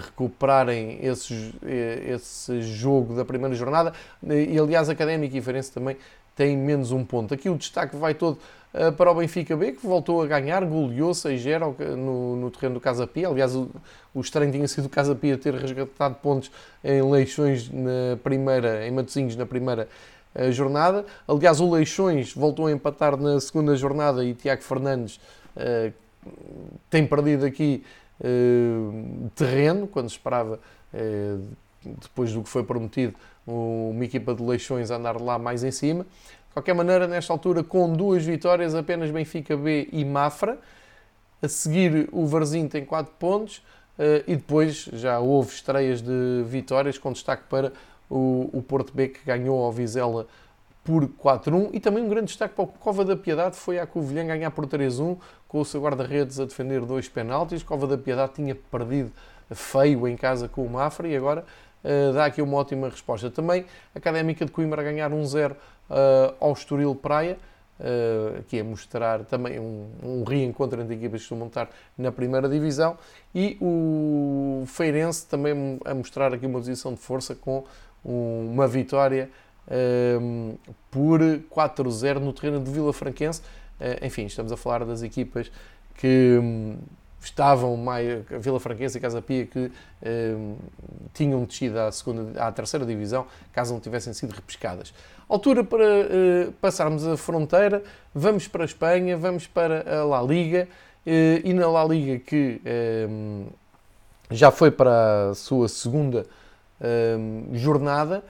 [0.00, 3.92] recuperarem esses, eh, esse jogo da primeira jornada.
[4.22, 5.96] E aliás, Académico e Farense também
[6.38, 7.34] têm menos um ponto.
[7.34, 8.38] Aqui o destaque vai todo
[8.72, 12.80] uh, para o Benfica B, que voltou a ganhar, goleou 6-0 no, no, terreno do
[12.80, 13.26] Casa Pia.
[13.28, 13.68] Aliás, o,
[14.14, 16.48] o estranho tinha sido o Casa Pia ter resgatado pontos
[16.84, 19.88] em eleições na primeira, em Matosinhos na primeira
[20.36, 21.04] uh, jornada.
[21.26, 25.16] Aliás, o Leixões voltou a empatar na segunda jornada e Tiago Fernandes
[25.56, 25.92] uh,
[26.88, 27.84] tem perdido aqui
[29.36, 30.58] terreno, quando esperava,
[31.84, 33.14] depois do que foi prometido,
[33.46, 36.04] uma equipa de Leixões andar lá mais em cima.
[36.04, 40.58] De qualquer maneira, nesta altura, com duas vitórias, apenas Benfica B e Mafra.
[41.40, 43.58] A seguir, o Varzim tem 4 pontos.
[43.98, 47.72] Uh, e depois já houve estreias de vitórias, com destaque para
[48.08, 50.26] o Porto B, que ganhou ao Vizela
[50.88, 51.70] por 4-1.
[51.74, 54.66] E também um grande destaque para o Cova da Piedade foi a Covilhã ganhar por
[54.66, 57.62] 3-1, com o seu guarda-redes a defender dois penaltis.
[57.62, 59.12] Cova da Piedade tinha perdido
[59.50, 61.44] feio em casa com o Mafra e agora
[61.84, 63.30] uh, dá aqui uma ótima resposta.
[63.30, 63.64] Também
[63.94, 65.56] a Académica de Coimbra a ganhar 1-0 uh,
[65.90, 67.38] eh, ao Estoril Praia.
[67.78, 72.10] Uh, aqui a mostrar também um, um, reencontro entre equipas que estão a montar na
[72.10, 72.98] primeira divisão
[73.32, 77.62] e o Feirense também a mostrar aqui uma posição de força com
[78.04, 79.30] um, uma vitória
[79.68, 80.58] uh,
[80.90, 83.42] por 4-0 no terreno de Vila Franquense.
[83.80, 85.48] Uh, enfim, estamos a falar das equipas
[85.94, 86.78] que um,
[87.20, 89.70] estavam mais a Vila Franquense e Casa Pia que
[91.12, 94.92] tinham descido à, segunda, à terceira divisão caso não tivessem sido repescadas.
[95.28, 97.82] Altura para uh, passarmos a fronteira,
[98.14, 100.66] vamos para a Espanha, vamos para a La Liga
[101.06, 101.10] uh,
[101.44, 102.62] e na La Liga que
[103.10, 103.46] um,
[104.30, 106.24] já foi para a sua segunda
[106.80, 108.24] um, jornada.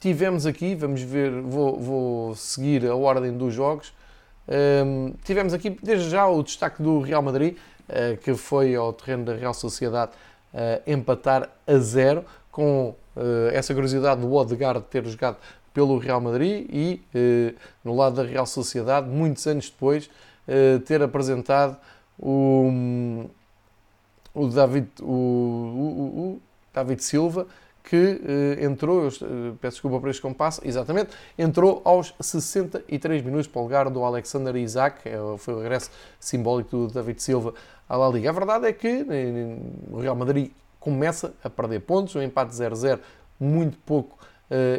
[0.00, 3.92] Tivemos aqui, vamos ver, vou, vou seguir a ordem dos jogos.
[4.48, 7.56] Um, tivemos aqui desde já o destaque do Real Madrid,
[7.88, 10.12] uh, que foi ao terreno da Real Sociedade
[10.86, 12.94] empatar a zero, com
[13.52, 15.36] essa curiosidade do Odegaard ter jogado
[15.74, 17.54] pelo Real Madrid e,
[17.84, 20.08] no lado da Real Sociedade, muitos anos depois,
[20.86, 21.76] ter apresentado
[22.18, 23.28] o,
[24.32, 27.46] o, David, o, o, o David Silva,
[27.88, 29.10] que eh, entrou, eu,
[29.60, 34.56] peço desculpa por este compasso, exatamente, entrou aos 63 minutos para o lugar do Alexander
[34.56, 37.54] Isaac, é, foi o regresso simbólico do David Silva
[37.88, 38.30] à La Liga.
[38.30, 39.06] A verdade é que
[39.88, 42.98] o Real Madrid começa a perder pontos, um empate 0-0
[43.38, 44.18] muito pouco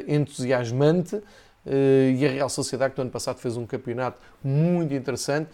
[0.07, 1.21] entusiasmante.
[1.65, 5.49] E a Real Sociedade, que no ano passado fez um campeonato muito interessante,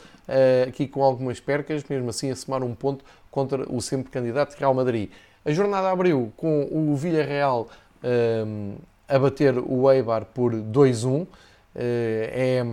[0.67, 4.75] aqui com algumas percas, mesmo assim a somar um ponto contra o sempre candidato Real
[4.75, 5.09] Madrid.
[5.45, 7.67] A jornada abriu com o Villarreal
[8.03, 11.27] uh, a bater o Eibar por 2-1.
[11.75, 12.63] é,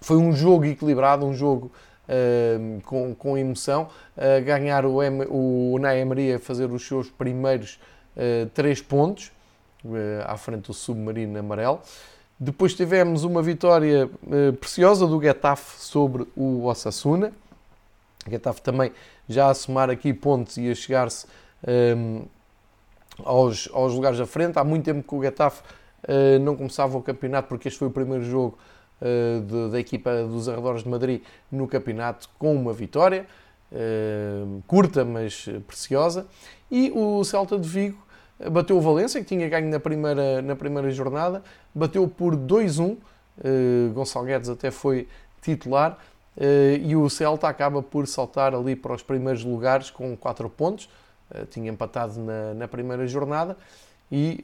[0.00, 1.70] foi um jogo equilibrado, um jogo
[2.84, 3.88] com, com emoção.
[4.44, 4.98] ganhar o,
[5.30, 7.78] o Unai Emery a fazer os seus primeiros
[8.52, 9.32] três pontos.
[9.84, 11.78] Eh, à frente do submarino amarelo.
[12.40, 17.32] Depois tivemos uma vitória eh, preciosa do Getafe sobre o Osasuna.
[18.26, 18.92] O Getafe também
[19.28, 21.26] já a somar aqui pontos e a chegar-se
[21.66, 22.22] um,
[23.24, 24.58] aos, aos lugares da frente.
[24.58, 25.62] Há muito tempo que o Getafe
[26.04, 28.58] uh, não começava o campeonato, porque este foi o primeiro jogo
[29.00, 33.26] uh, de, da equipa dos arredores de Madrid no campeonato com uma vitória.
[33.72, 36.26] Uh, curta, mas preciosa.
[36.70, 38.04] E o Celta de Vigo
[38.50, 41.42] bateu o Valência, que tinha ganho na primeira, na primeira jornada,
[41.74, 45.08] bateu por 2-1, uh, Gonçalo Guedes até foi
[45.40, 45.98] titular,
[46.36, 50.88] uh, e o Celta acaba por saltar ali para os primeiros lugares com 4 pontos,
[51.50, 53.56] tinha empatado na, na primeira jornada,
[54.10, 54.40] e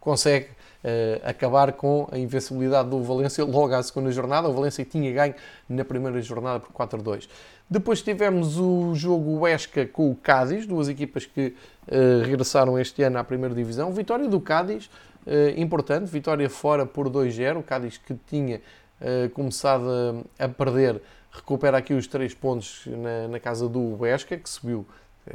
[0.00, 4.48] consegue uh, acabar com a invencibilidade do Valência logo à segunda jornada.
[4.48, 5.34] O Valência tinha ganho
[5.68, 7.28] na primeira jornada por 4-2.
[7.68, 11.54] Depois tivemos o jogo Huesca com o Cádiz, duas equipas que
[11.86, 13.92] uh, regressaram este ano à primeira divisão.
[13.92, 14.90] Vitória do Cádiz,
[15.56, 17.58] importante, vitória fora por 2-0.
[17.58, 18.60] O Cádiz que tinha
[19.34, 19.86] começado
[20.38, 24.86] a, a, perder, recupera aqui os três pontos na, na casa do Huesca, que subiu,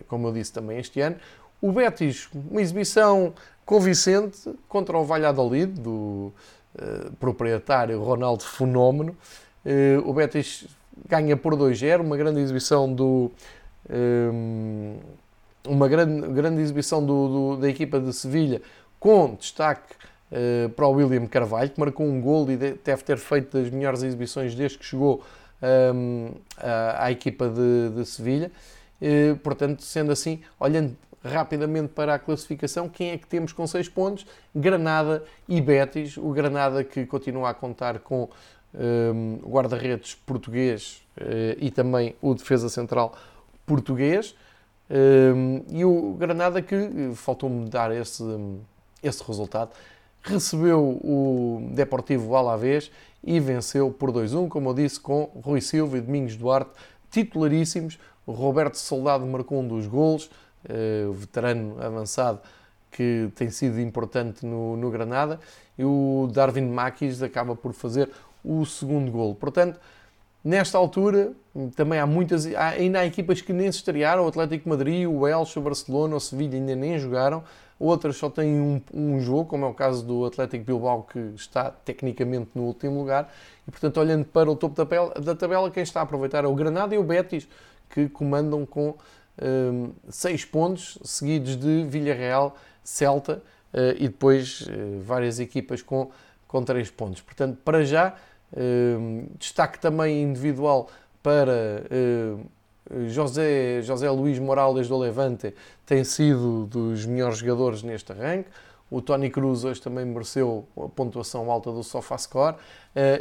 [0.08, 1.16] como eu disse, também este ano.
[1.62, 3.34] O Betis, uma exibição
[3.66, 6.32] convincente contra o Valladolid, do
[6.76, 9.16] uh, proprietário Ronaldo Fenómeno.
[9.66, 10.68] Uh, o Betis
[11.08, 13.32] ganha por 2-0, uma grande exibição do.
[13.90, 15.16] Um, eh,
[15.68, 18.62] uma grande, grande exibição do, do, da equipa de Sevilha,
[19.00, 19.94] com destaque
[20.32, 24.04] uh, para o William Carvalho, que marcou um gol e deve ter feito das melhores
[24.04, 25.24] exibições desde que chegou
[25.94, 28.52] um, à, à, equipa de, de Sevilha.
[29.02, 33.90] Uh, portanto, sendo assim, olhando rapidamente para a classificação, quem é que temos com 6
[33.90, 34.26] pontos?
[34.56, 36.18] Granada e Betis.
[36.18, 38.30] O Granada que continua a contar com
[38.74, 43.16] um, o guarda-redes português uh, e também o defesa central
[43.66, 44.36] português.
[44.90, 48.24] Um, e o Granada que, eh, faltou-me dar esse,
[49.02, 49.72] esse resultado,
[50.22, 52.92] recebeu o Deportivo Alavés
[53.24, 56.70] e venceu por 2-1, como eu disse, com Rui Silva e Domingos Duarte
[57.10, 57.98] titularíssimos.
[58.28, 60.30] Roberto Soldado marcou um dos golos.
[60.68, 62.40] Eh, o veterano avançado
[62.90, 65.40] que tem sido importante no, no Granada
[65.78, 68.10] e o Darwin Makis acaba por fazer
[68.44, 69.36] o segundo gol.
[69.36, 69.80] Portanto,
[70.44, 71.34] nesta altura,
[71.76, 75.28] também há muitas, há, ainda há equipas que nem se estrearam, o Atlético Madrid, o
[75.28, 77.44] Elche, o Barcelona, o Sevilha ainda nem jogaram,
[77.78, 81.70] outras só têm um, um, jogo, como é o caso do Atlético Bilbao, que está
[81.70, 83.32] tecnicamente no último lugar,
[83.68, 86.56] e portanto, olhando para o topo da da tabela quem está a aproveitar é o
[86.56, 87.48] Granada e o Betis,
[87.90, 88.96] que comandam com
[89.42, 93.42] um, seis pontos, seguidos de Villarreal, Celta,
[93.74, 96.10] uh, e depois uh, várias equipas com,
[96.48, 97.22] com três pontos.
[97.22, 98.16] Portanto, para já,
[98.54, 100.90] uh, destaque também individual
[101.22, 101.82] para
[103.08, 105.56] José, José Luís Morales do Levante,
[105.88, 108.48] tem sido dos melhores jogadores neste arranque.
[108.92, 112.58] O Tony Cruz hoje também mereceu a pontuação alta do SofaScore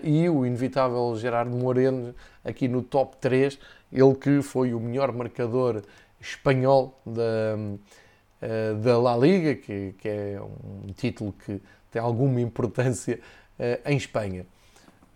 [0.03, 3.59] e o inevitável Gerardo Moreno aqui no top 3,
[3.94, 5.83] ele que foi o melhor marcador
[6.20, 7.57] espanhol da,
[8.42, 13.20] eh, da La Liga, que, que, é um título que tem alguma importância
[13.59, 14.44] eh, em Espanha.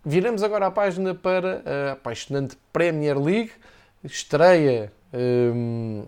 [0.05, 3.51] Viramos agora a página para a apaixonante Premier League,
[4.05, 6.05] estreia um,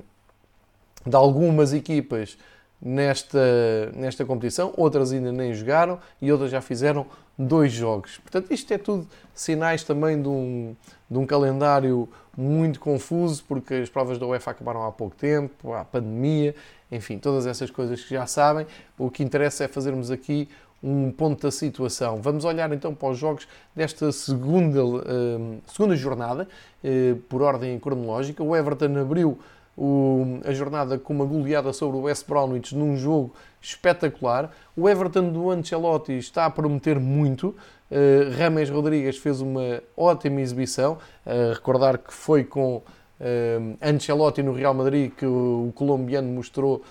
[1.05, 2.39] de algumas equipas
[2.81, 7.07] nesta, nesta competição, outras ainda nem jogaram e outras já fizeram
[7.39, 8.19] dois jogos.
[8.19, 10.75] Portanto, isto é tudo sinais também de um,
[11.11, 15.85] de um calendário muito confuso, porque as provas da UEFA acabaram há pouco tempo, há
[15.85, 16.55] pandemia,
[16.91, 18.67] enfim, todas essas coisas que já sabem.
[18.99, 20.49] O que interessa é fazermos aqui
[20.83, 22.21] um ponto da situação.
[22.23, 25.03] Vamos olhar então para os jogos desta segunda, uh,
[25.67, 26.49] segunda jornada,
[26.83, 28.43] uh, por ordem cronológica.
[28.43, 29.39] O Everton abriu
[29.77, 34.51] o, a jornada com uma goleada sobre o West Bromwich num jogo espetacular.
[34.77, 37.55] O Everton do Ancelotti está a prometer muito.
[37.91, 40.99] Uh, Rames Rodrigues fez uma ótima exibição.
[41.27, 42.83] Uh, recordar que foi com uh,
[43.83, 46.83] Ancelotti no Real Madrid que o, o colombiano mostrou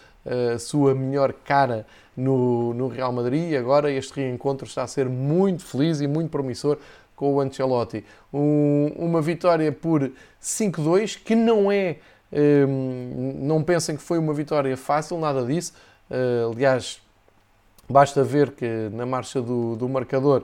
[0.53, 5.07] a sua melhor cara no, no Real Madrid e agora este reencontro está a ser
[5.07, 6.77] muito feliz e muito promissor
[7.15, 8.05] com o Ancelotti.
[8.33, 10.11] Um, uma vitória por
[10.41, 11.97] 5-2 que não é
[12.31, 15.73] não pensem que foi uma vitória fácil, nada disso.
[16.09, 17.01] Uh, aliás,
[17.89, 20.41] basta ver que na marcha do, do marcador,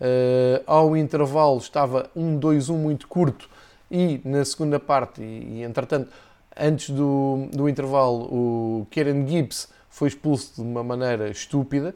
[0.00, 3.48] uh, ao intervalo, estava um 2-1 muito curto
[3.90, 6.10] e na segunda parte, e, e entretanto,
[6.56, 11.94] antes do, do intervalo, o Kieran Gibbs foi expulso de uma maneira estúpida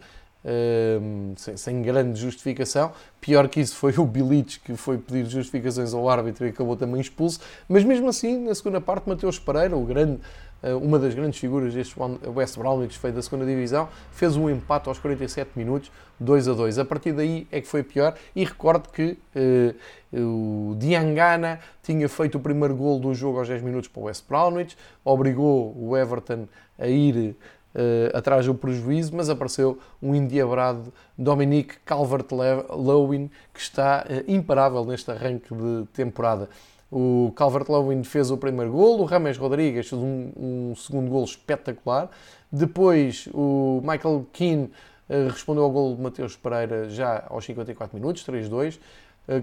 [1.37, 2.93] sem, sem, grande justificação.
[3.21, 7.01] Pior que isso foi o Bilic que foi pedir justificações ao árbitro e acabou também
[7.01, 7.41] expulso.
[7.69, 10.19] Mas mesmo assim, na segunda parte, Mateus Pereira, o grande,
[10.63, 11.95] uh, uma das grandes figuras deste
[12.35, 16.79] West Bromwich feito da segunda divisão, fez um empate aos 47 minutos, 2 a 2.
[16.79, 18.15] A partir daí é que foi pior.
[18.35, 23.61] E recordo que uh, o Diangana tinha feito o primeiro gol do jogo aos 10
[23.63, 26.49] minutos para o West Bromwich, obrigou o Everton
[26.79, 27.37] a ir
[27.75, 35.11] uh, atrás do prejuízo, mas apareceu um endiabrado Dominique Calvert-Lewin que está uh, imparável neste
[35.11, 36.49] arranque de temporada.
[36.91, 42.11] O Calvert-Lewin fez o primeiro gol, o Rames Rodrigues fez um, um segundo gol espetacular.
[42.51, 44.71] Depois o Michael Keane
[45.09, 48.79] uh, respondeu ao gol de Mateus Pereira já aos 54 minutos, 3-2.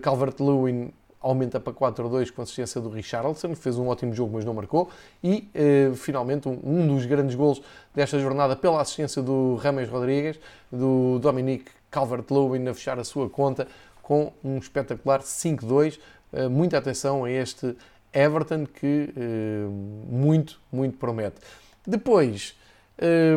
[0.01, 4.89] Calvert-Lewin aumenta para 4-2 com assistência do Richarlison, fez um ótimo jogo, mas não marcou.
[5.23, 7.61] E, eh, finalmente, um, um, dos grandes golos
[7.93, 10.39] desta jornada pela assistência do Rames Rodrigues,
[10.71, 13.67] do Dominique Calvert-Lewin a fechar a sua conta
[14.01, 15.99] com um espetacular 5-2.
[16.33, 17.75] Eh, muita atenção a este
[18.13, 19.67] Everton que eh,
[20.09, 21.37] muito, muito promete.
[21.85, 22.55] Depois,
[22.97, 23.35] eh,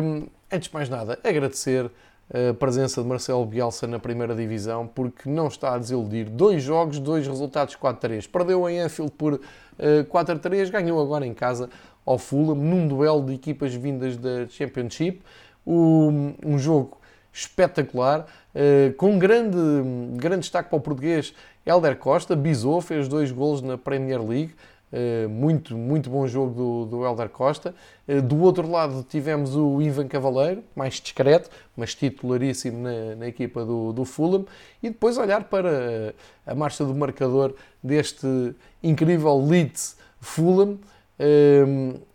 [0.51, 1.89] antes de mais nada, agradecer
[2.33, 6.29] a presença de Marcelo Bielsa na primeira divisão, porque não está a desiludir.
[6.29, 8.29] Dois jogos, dois resultados 4-3.
[8.29, 9.39] Perdeu em Anfield por uh,
[9.77, 11.69] eh, 4-3, ganhou agora em casa
[12.05, 15.21] ao Fulham, num duelo de equipas vindas da Championship.
[15.67, 16.97] Um, jogo
[17.33, 19.57] espetacular, uh, com grande,
[20.13, 21.33] grande destaque para o português
[21.65, 22.33] Helder Costa.
[22.33, 24.55] Bisou, fez dois golos na Premier League.
[24.93, 27.73] Eh, muito, muito bom jogo do, do Helder Costa.
[28.07, 33.63] Eh, do outro lado tivemos o Ivan Cavaleiro, mais discreto, mas titularíssimo na, na equipa
[33.63, 34.45] do, do Fulham.
[34.83, 36.13] E depois olhar para
[36.45, 38.27] a marcha do marcador deste
[38.83, 40.77] incrível Leeds Fulham.
[41.17, 41.63] Eh,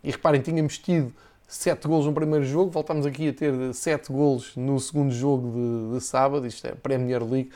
[0.03, 1.11] e reparem, tínhamos tido
[1.47, 5.95] 7 golos no primeiro jogo, voltámos aqui a ter 7 golos no segundo jogo de,
[5.95, 6.45] de sábado.
[6.45, 7.49] Isto é Premier League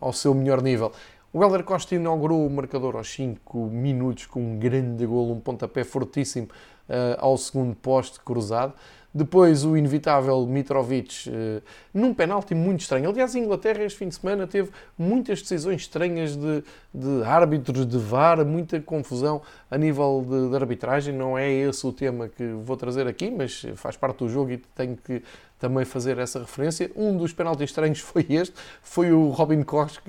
[0.00, 0.90] ao seu melhor nível.
[1.38, 5.84] O Helder Costa inaugurou o marcador aos 5 minutos com um grande golo, um pontapé
[5.84, 6.48] fortíssimo
[6.88, 8.72] uh, ao segundo poste cruzado.
[9.14, 11.62] Depois o inevitável Mitrovic uh,
[11.94, 13.08] num penalti muito estranho.
[13.08, 17.98] Aliás, a Inglaterra este fim de semana teve muitas decisões estranhas de, de árbitros, de
[17.98, 21.14] VAR, muita confusão a nível de, de, arbitragem.
[21.14, 24.56] Não é esse o tema que vou trazer aqui, mas faz parte do jogo e
[24.74, 25.22] tenho que
[25.56, 26.90] também fazer essa referência.
[26.96, 30.00] Um dos penaltis estranhos foi este, foi o Robin Koch,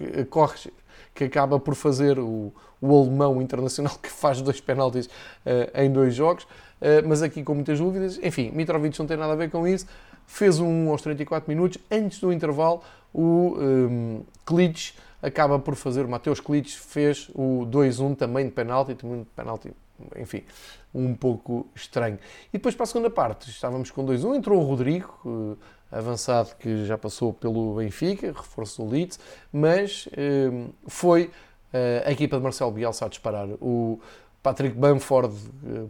[1.13, 5.09] que acaba por fazer o, o alemão internacional que faz dois penaltis uh,
[5.75, 8.19] em dois jogos, uh, mas aqui com muitas dúvidas.
[8.23, 9.85] Enfim, Mitrovic não tem nada a ver com isso.
[10.25, 11.81] Fez um aos 34 minutos.
[11.89, 12.81] Antes do intervalo,
[13.13, 18.95] o um, Klitsch acaba por fazer, o Mateus Klitsch fez o 2-1 também de penalti,
[18.95, 19.71] também de penalti,
[20.17, 20.43] enfim,
[20.93, 22.17] um pouco estranho.
[22.49, 25.57] E depois para a segunda parte, estávamos com 2-1, entrou o Rodrigo, uh,
[25.91, 29.19] avançado que já passou pelo Benfica, reforço do Leeds,
[29.51, 33.47] mas uh, foi uh, a equipa de Marcelo Bielsa a disparar.
[33.61, 33.99] O
[34.41, 35.35] Patrick Bamford,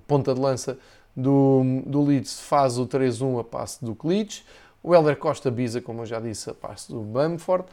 [0.07, 0.77] ponta de lança
[1.15, 4.41] do, do Leeds, faz o 3-1 a passe do Klitsch.
[4.81, 7.65] O Helder Costa Biza, como eu já disse, a passe do Bamford.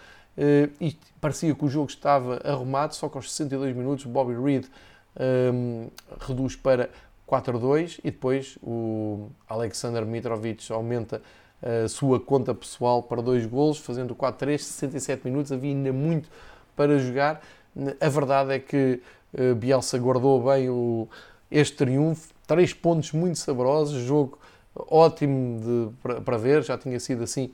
[0.78, 4.66] e parecia que o jogo estava arrumado, só que aos 62 minutos Bobby Reed
[5.18, 5.88] um,
[6.20, 6.90] reduz para
[7.26, 11.20] 4-2 e depois o Alexander Mitrovic aumenta
[11.62, 16.28] a sua conta pessoal para dois golos, fazendo 4-3, 67 minutos, havia ainda muito
[16.74, 17.42] para jogar.
[18.00, 19.00] A verdade é que
[19.34, 21.08] uh, Bielsa guardou bem o,
[21.50, 24.38] este triunfo, três pontos muito saborosos, jogo
[24.74, 27.50] ótimo de, para, para ver, já tinha sido assim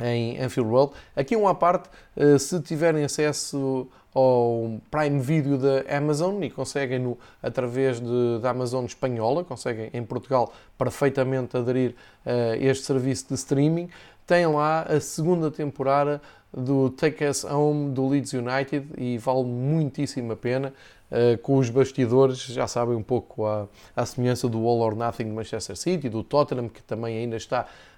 [0.00, 0.92] em Anfield Road.
[1.14, 8.00] Aqui uma parte, uh, se tiverem acesso ao Prime Video da Amazon e conseguem-no através
[8.00, 11.94] de, da Amazon espanhola, conseguem em Portugal perfeitamente aderir
[12.24, 13.90] a este serviço de streaming.
[14.26, 16.20] Tem lá a segunda temporada
[16.52, 20.72] do Take Us Home do Leeds United e vale muitíssimo a pena.
[21.08, 25.26] Uh, com os bastidores, já sabem um pouco a, a semelhança do All or Nothing
[25.26, 27.95] de Manchester City, do Tottenham, que também ainda está um,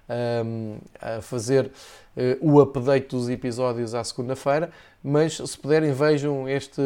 [0.99, 1.71] a fazer uh,
[2.41, 4.71] o update dos episódios à segunda-feira,
[5.03, 6.81] mas se puderem vejam este,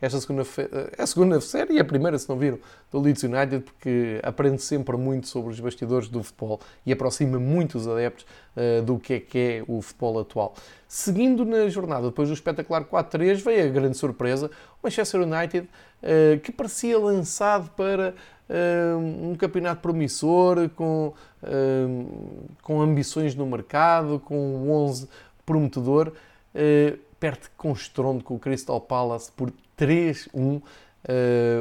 [0.00, 2.58] esta segunda, eh, a segunda série e a primeira, se não viram,
[2.90, 7.78] do Leeds United, porque aprende sempre muito sobre os bastidores do futebol e aproxima muito
[7.78, 10.54] os adeptos uh, do que é que é o futebol atual.
[10.88, 14.50] Seguindo na jornada, depois do espetacular 4-3, veio a grande surpresa,
[14.82, 15.68] o Manchester United,
[16.42, 18.14] que parecia lançado para
[18.98, 21.14] um campeonato promissor, com,
[22.62, 25.08] com ambições no mercado, com um 11
[25.44, 26.12] prometedor,
[26.54, 30.28] uh, perde com estrondo com o Crystal Palace por 3-1.
[30.34, 30.62] Uh,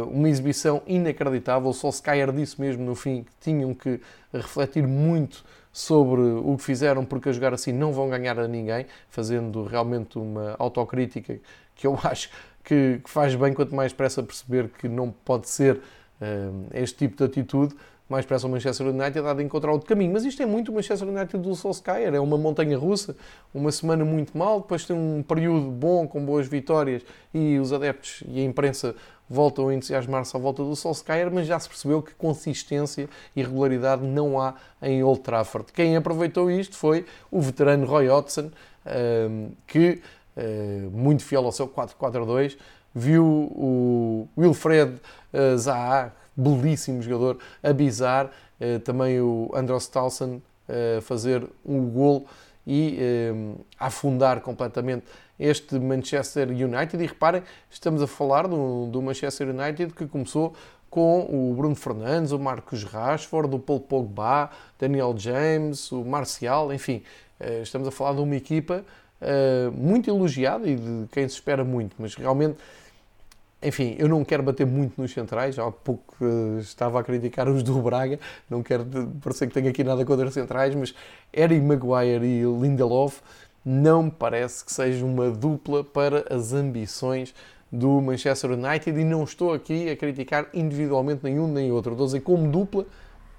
[0.09, 1.69] uma exibição inacreditável.
[1.69, 3.99] O Solskjaer disse mesmo no fim que tinham que
[4.34, 8.86] refletir muito sobre o que fizeram, porque a jogar assim não vão ganhar a ninguém,
[9.09, 11.39] fazendo realmente uma autocrítica
[11.75, 12.29] que eu acho
[12.63, 15.81] que, que faz bem, quanto mais pressa perceber que não pode ser
[16.74, 17.76] este tipo de atitude
[18.09, 20.11] mais pressa o Manchester United há de encontrar outro caminho.
[20.13, 23.15] Mas isto é muito o Manchester United do Solskjaer, é uma montanha russa,
[23.53, 27.01] uma semana muito mal, depois tem um período bom, com boas vitórias,
[27.34, 28.93] e os adeptos e a imprensa
[29.28, 34.05] voltam a entusiasmar-se à volta do Solskjaer, mas já se percebeu que consistência e regularidade
[34.05, 35.71] não há em Old Trafford.
[35.71, 38.51] Quem aproveitou isto foi o veterano Roy Hodgson,
[39.65, 40.01] que,
[40.91, 42.57] muito fiel ao seu 4-4-2,
[42.93, 44.93] viu o Wilfred
[45.33, 52.27] uh, Zaha, belíssimo jogador, a bizar, uh, também o Andros Towson uh, fazer um gol
[52.65, 52.97] e
[53.77, 55.05] afundar completamente
[55.37, 57.03] este Manchester United.
[57.03, 60.53] E reparem, estamos a falar do, do Manchester United que começou
[60.89, 67.03] com o Bruno Fernandes, o Marcos Rashford, o Paul Pogba, Daniel James, o Marcial, enfim,
[67.61, 68.85] estamos a falar de uma equipa
[69.73, 72.55] muito elogiada e de quem se espera muito, mas realmente
[73.64, 77.64] enfim, eu não quero bater muito nos centrais, há pouco uh, estava a criticar os
[77.64, 78.86] do Braga, não quero
[79.22, 80.93] parecer que tenho aqui nada contra os centrais, mas
[81.34, 83.22] Eric Maguire e Lindelof
[83.66, 87.34] não me parece que seja uma dupla para as ambições
[87.72, 91.93] do Manchester United e não estou aqui a criticar individualmente nenhum nem outro.
[91.93, 92.86] Estou a dizer como dupla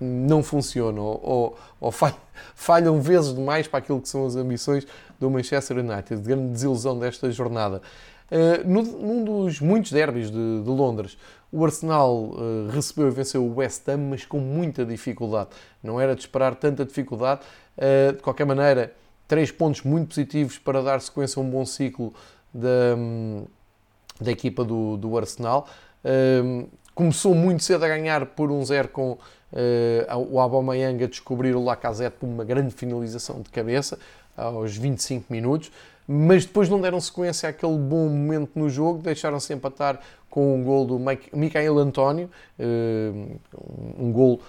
[0.00, 2.16] não funcionam ou, ou falham,
[2.54, 4.86] falham vezes demais para aquilo que são as ambições
[5.20, 6.20] do Manchester United.
[6.20, 7.80] Grande desilusão desta jornada.
[8.30, 11.16] Uh, num dos muitos derbys de, de Londres,
[11.52, 15.50] o Arsenal uh, recebeu e venceu o West Ham, mas com muita dificuldade.
[15.82, 17.42] Não era de esperar tanta dificuldade.
[17.76, 18.92] Uh, de qualquer maneira,
[19.28, 22.14] três pontos muito positivos para dar sequência a um bom ciclo
[22.52, 22.96] da,
[24.20, 25.68] da equipa do, do Arsenal.
[26.94, 31.62] começou muito cedo a ganhar por um zero com uh, o Aubameyang a descobrir o
[31.62, 33.98] Lacazette por uma grande finalização de cabeça
[34.36, 35.70] aos 25 minutos
[36.06, 40.84] mas depois não deram sequência àquele bom momento no jogo, deixaram-se empatar com um gol
[40.84, 41.00] do
[41.32, 42.28] Michael António,
[42.58, 43.12] eh,
[43.98, 44.40] um gol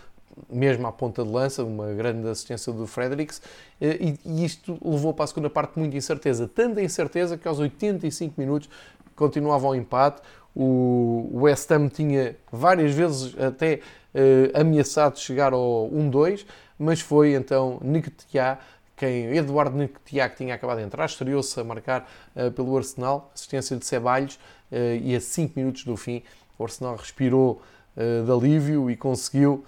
[0.49, 3.41] mesmo à ponta de lança, uma grande assistência do Fredericks,
[3.79, 6.47] e, e isto levou para a segunda parte muita incerteza.
[6.47, 8.69] Tanta incerteza que aos 85 minutos
[9.15, 10.21] continuava o empate.
[10.55, 13.79] O West Ham tinha várias vezes até
[14.13, 16.45] uh, ameaçado chegar ao 1-2,
[16.77, 18.59] mas foi então Nketiah
[18.95, 23.85] quem Eduardo que tinha acabado de entrar, estreou-se a marcar uh, pelo Arsenal, assistência de
[23.85, 24.35] Ceballos,
[24.71, 26.23] uh, e a 5 minutos do fim
[26.57, 27.61] o Arsenal respirou
[27.95, 29.65] uh, de alívio e conseguiu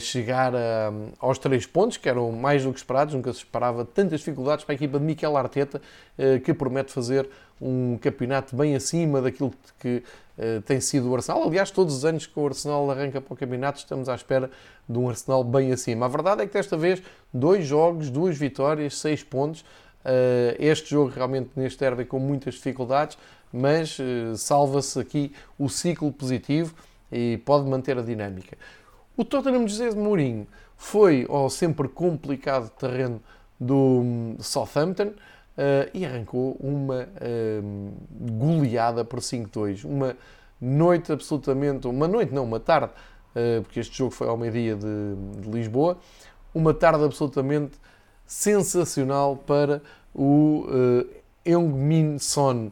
[0.00, 4.20] chegar a, aos três pontos, que eram mais do que esperados, nunca se esperava tantas
[4.20, 5.80] dificuldades para a equipa de Miquel Arteta,
[6.44, 7.28] que promete fazer
[7.60, 10.02] um campeonato bem acima daquilo que
[10.66, 11.44] tem sido o Arsenal.
[11.44, 14.50] Aliás, todos os anos que o Arsenal arranca para o campeonato, estamos à espera
[14.88, 16.06] de um Arsenal bem acima.
[16.06, 17.00] A verdade é que desta vez,
[17.32, 19.64] dois jogos, duas vitórias, seis pontos.
[20.58, 23.16] este jogo realmente neste derby com muitas dificuldades,
[23.52, 23.96] mas
[24.36, 26.74] salva-se aqui o ciclo positivo
[27.10, 28.56] e pode manter a dinâmica.
[29.14, 30.46] O Tottenham de José de Mourinho
[30.76, 33.20] foi ao sempre complicado terreno
[33.60, 39.84] do hum, Southampton uh, e arrancou uma uh, goleada por 5-2.
[39.84, 40.16] Uma
[40.58, 42.92] noite absolutamente, uma noite não, uma tarde,
[43.36, 45.98] uh, porque este jogo foi ao meio-dia de, de, Lisboa,
[46.54, 47.74] uma tarde absolutamente
[48.26, 49.82] sensacional para
[50.14, 51.06] o uh,
[51.44, 52.70] Heung-Min Son.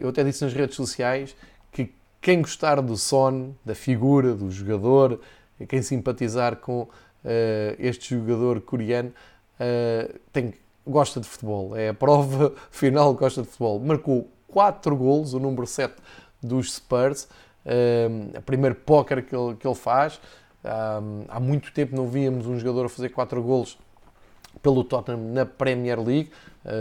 [0.00, 1.36] eu até disse nas redes sociais
[1.70, 5.20] que quem gostar do Son, da figura, do jogador,
[5.66, 6.88] quem simpatizar com uh,
[7.78, 10.54] este jogador coreano uh, tem,
[10.86, 11.76] gosta de futebol.
[11.76, 13.80] É a prova final gosta de futebol.
[13.80, 15.94] Marcou 4 golos, o número 7
[16.42, 17.28] dos Spurs.
[17.64, 20.20] Uh, a primeiro póquer que ele, que ele faz.
[21.28, 23.78] há muito tempo não víamos um jogador a fazer 4 golos
[24.62, 26.30] pelo Tottenham na Premier League.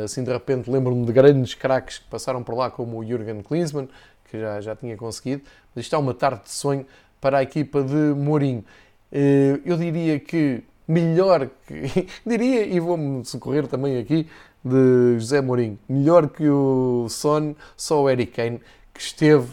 [0.03, 3.87] assim, de repente, lembro-me de grandes craques que passaram por lá, como o Jurgen Klinsmann,
[4.29, 5.43] que já, já tinha conseguido.
[5.73, 6.85] Mas isto é uma tarde de sonho
[7.21, 8.65] para a equipa de Mourinho.
[9.11, 12.07] Eh, eu diria que melhor que.
[12.25, 14.27] diria, e vou-me socorrer também aqui,
[14.63, 18.61] de José Mourinho, melhor que o Son, só o Eric Kane,
[18.93, 19.47] que esteve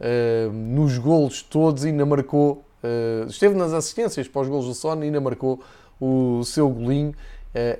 [0.00, 2.64] uh, nos golos todos e ainda marcou.
[2.82, 5.60] Uh, esteve nas assistências para os golos do Son e ainda marcou
[6.00, 7.14] o seu golinho.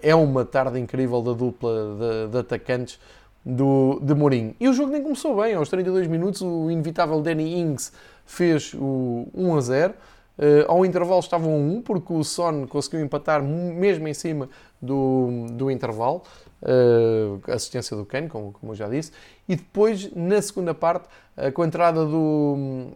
[0.03, 2.97] É uma tarde incrível da dupla de, de atacantes
[3.45, 4.55] do, de Mourinho.
[4.59, 5.55] E o jogo nem começou bem.
[5.55, 7.92] Aos 32 minutos, o inevitável Danny Ings
[8.24, 9.95] fez o 1 a 0.
[10.36, 14.49] Uh, ao intervalo estavam a 1, porque o Son conseguiu empatar mesmo em cima
[14.80, 16.22] do, do intervalo.
[16.62, 19.12] Uh, assistência do Kane, como, como eu já disse.
[19.49, 22.88] E depois, na segunda parte, uh, com a entrada do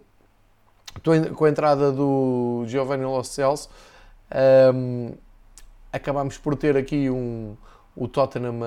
[1.36, 3.68] com a entrada do Giovanni Los Celso,
[4.74, 5.12] um,
[5.92, 7.57] acabámos por ter aqui um,
[7.94, 8.59] o Tottenham,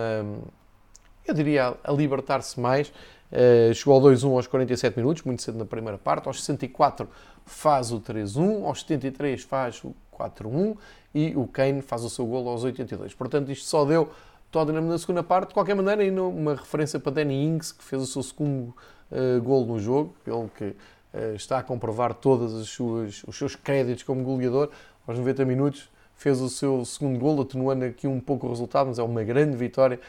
[1.27, 2.91] eu diria, a libertar-se mais.
[3.31, 6.27] Uh, chegou ao 2-1 aos 47 minutos, muito cedo na primeira parte.
[6.27, 7.07] Aos 64
[7.45, 10.75] faz o 3-1, aos 73 faz o 4-1
[11.13, 13.13] e o Kane faz o seu gol aos 82.
[13.13, 14.09] Portanto, isto só deu
[14.51, 15.49] Tottenham na segunda parte.
[15.49, 18.75] De qualquer maneira, ainda uma referência para Danny Ings, que fez o seu segundo
[19.11, 24.23] uh, gol no jogo, ele que uh, está a comprovar todos os seus créditos como
[24.23, 24.69] goleador.
[25.07, 28.99] Aos 90 minutos fez o seu segundo gol, atenuando aqui um pouco o resultado, mas
[28.99, 29.99] é uma grande vitória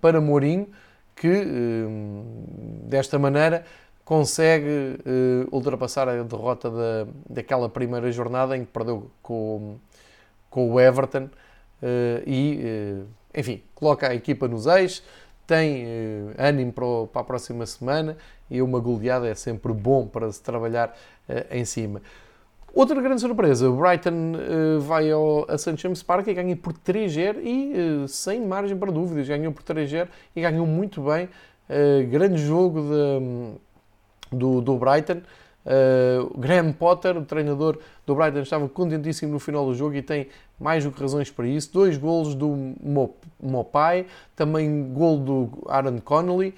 [0.00, 0.68] para Mourinho
[1.16, 2.34] que hum,
[2.84, 3.64] desta maneira
[4.04, 9.76] consegue hum, ultrapassar a derrota da, daquela primeira jornada em que perdeu com,
[10.50, 11.28] com o Everton
[12.26, 13.04] e,
[13.34, 15.02] enfim, coloca a equipa nos eixos,
[15.46, 15.86] tem
[16.38, 18.16] ânimo para, a próxima semana
[18.50, 20.96] e uma goleada é sempre bom para se trabalhar
[21.50, 22.00] em cima.
[22.74, 25.76] Outra grande surpresa, o Brighton uh, vai ao, St.
[25.76, 30.08] James Park e ganha por 3-0 e uh, sem margem para dúvidas, ganhou por 3-0
[30.34, 31.28] e ganhou muito bem.
[31.70, 35.22] Uh, grande jogo de, do, do Brighton.
[36.36, 40.28] Graham Potter, o treinador do Brighton, estava contentíssimo no final do jogo e tem
[40.60, 41.72] mais do que razões para isso.
[41.72, 42.74] Dois golos do
[43.40, 44.04] Mopai,
[44.36, 46.54] também gol do Aaron Connolly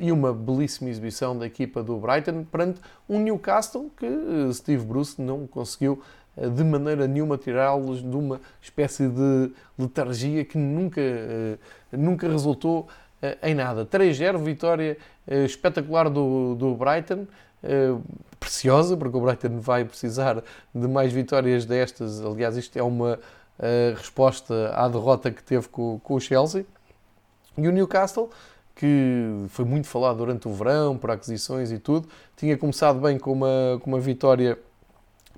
[0.00, 5.20] e uma belíssima exibição da equipa do Brighton perante um Newcastle que eh, Steve Bruce
[5.20, 6.00] não conseguiu
[6.36, 11.58] eh, de maneira nenhuma tirá-los de uma espécie de letargia que nunca, eh,
[11.90, 12.86] nunca resultou
[13.42, 13.86] em nada.
[13.86, 17.26] 3-0, vitória espetacular do, do Brighton,
[18.38, 20.44] preciosa, porque o Brighton vai precisar
[20.74, 22.22] de mais vitórias destas.
[22.22, 23.18] Aliás, isto é uma
[23.96, 26.66] resposta à derrota que teve com, com o Chelsea.
[27.56, 28.28] E o Newcastle
[28.74, 32.08] que foi muito falado durante o verão, por aquisições e tudo.
[32.36, 34.58] Tinha começado bem com uma, com uma vitória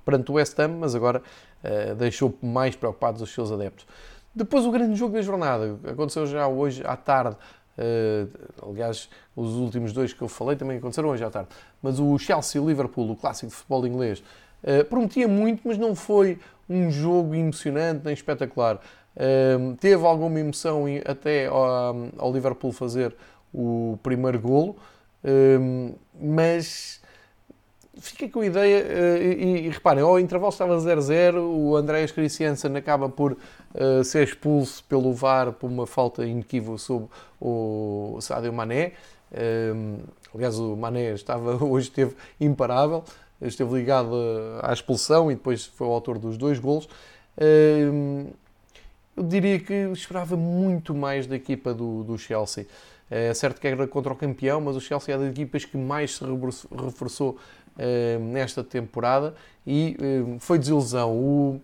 [0.05, 1.20] perante o West Ham, mas agora
[1.62, 3.87] uh, deixou mais preocupados os seus adeptos.
[4.34, 7.37] Depois o grande jogo da jornada, aconteceu já hoje à tarde,
[7.76, 11.49] uh, aliás, os últimos dois que eu falei também aconteceram hoje à tarde,
[11.82, 14.22] mas o Chelsea-Liverpool, o clássico de futebol inglês,
[14.89, 18.80] prometia muito, mas não foi um jogo emocionante nem espetacular.
[19.79, 23.14] Teve alguma emoção até ao, ao Liverpool fazer
[23.53, 24.77] o primeiro golo,
[26.21, 27.01] mas
[27.99, 32.77] fica com a ideia, uh, e, e, reparem, ao intervalo estava 0-0, o Andreas Christiansen
[32.77, 37.09] acaba por uh, ser expulso pelo VAR por uma falta inequívoca sobre
[37.41, 38.93] o Sadio Mané.
[39.33, 39.99] Uh,
[40.35, 43.03] aliás, o Mané estava, hoje esteve imparável,
[43.41, 44.14] esteve ligado
[44.62, 46.89] à expulsão e depois foi o autor dos dois golos.
[49.17, 52.67] Eu diria que esperava muito mais da equipa do, do Chelsea.
[53.11, 56.17] É certo que era contra o campeão, mas o Chelsea é das equipas que mais
[56.17, 56.25] se
[56.85, 57.39] reforçou
[57.77, 59.35] uh, nesta temporada
[59.67, 61.12] e uh, foi desilusão.
[61.12, 61.61] O,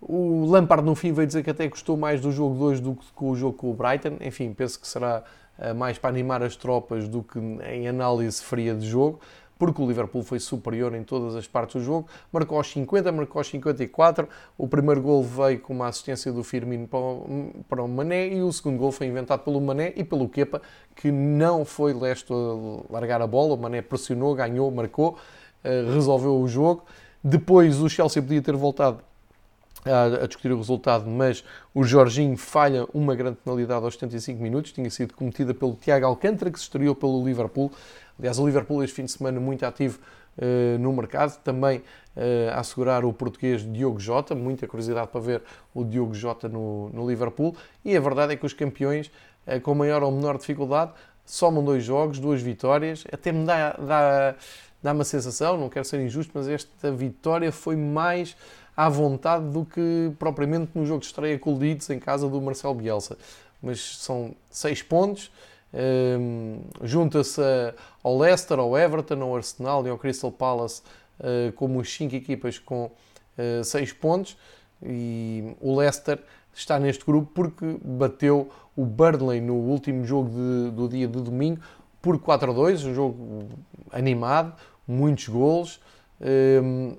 [0.00, 3.06] o Lampard no fim veio dizer que até gostou mais do jogo 2 do que
[3.14, 4.16] com o jogo com o Brighton.
[4.20, 5.22] Enfim, penso que será
[5.58, 9.20] uh, mais para animar as tropas do que em análise fria de jogo
[9.62, 13.38] porque o Liverpool foi superior em todas as partes do jogo, marcou aos 50, marcou
[13.38, 16.88] aos 54, o primeiro gol veio com uma assistência do Firmino
[17.68, 20.60] para o Mané e o segundo gol foi inventado pelo Mané e pelo Kepa,
[20.96, 25.16] que não foi lesto a largar a bola, o Mané pressionou, ganhou, marcou,
[25.62, 26.84] eh, resolveu o jogo.
[27.22, 28.98] Depois o Chelsea podia ter voltado
[29.84, 31.44] a, discutir o resultado, mas
[31.74, 36.50] o Jorginho falha uma grande penalidade aos 75 minutos, tinha sido cometida pelo Tiago Alcântara,
[36.50, 37.70] que se estreou pelo Liverpool.
[38.18, 39.98] Aliás, o Liverpool este fim de semana muito ativo
[40.38, 45.42] uh, no mercado, também uh, a assegurar o português Diogo Jota, muita curiosidade para ver
[45.74, 49.10] o Diogo Jota no, no Liverpool, e a verdade é que os campeões,
[49.46, 50.92] uh, com maior ou menor dificuldade,
[51.24, 54.34] somam dois jogos, duas vitórias, até me dá, dá,
[54.82, 58.36] dá uma sensação, não quero ser injusto, mas esta vitória foi mais
[58.76, 62.40] à vontade do que propriamente no jogo de estreia com o Leeds em casa do
[62.40, 63.16] Marcelo Bielsa.
[63.62, 65.30] Mas são seis pontos,
[65.74, 67.40] um, Junta-se
[68.02, 70.82] ao Leicester, ao Everton, ao Arsenal e ao Crystal Palace
[71.20, 72.86] uh, como cinco equipas com
[73.38, 74.36] uh, seis pontos
[74.82, 76.18] e o Leicester
[76.54, 81.60] está neste grupo porque bateu o Burnley no último jogo de, do dia de domingo
[82.00, 83.48] por 4 a 2, um jogo
[83.92, 84.54] animado,
[84.86, 85.80] muitos golos.
[86.20, 86.96] Um,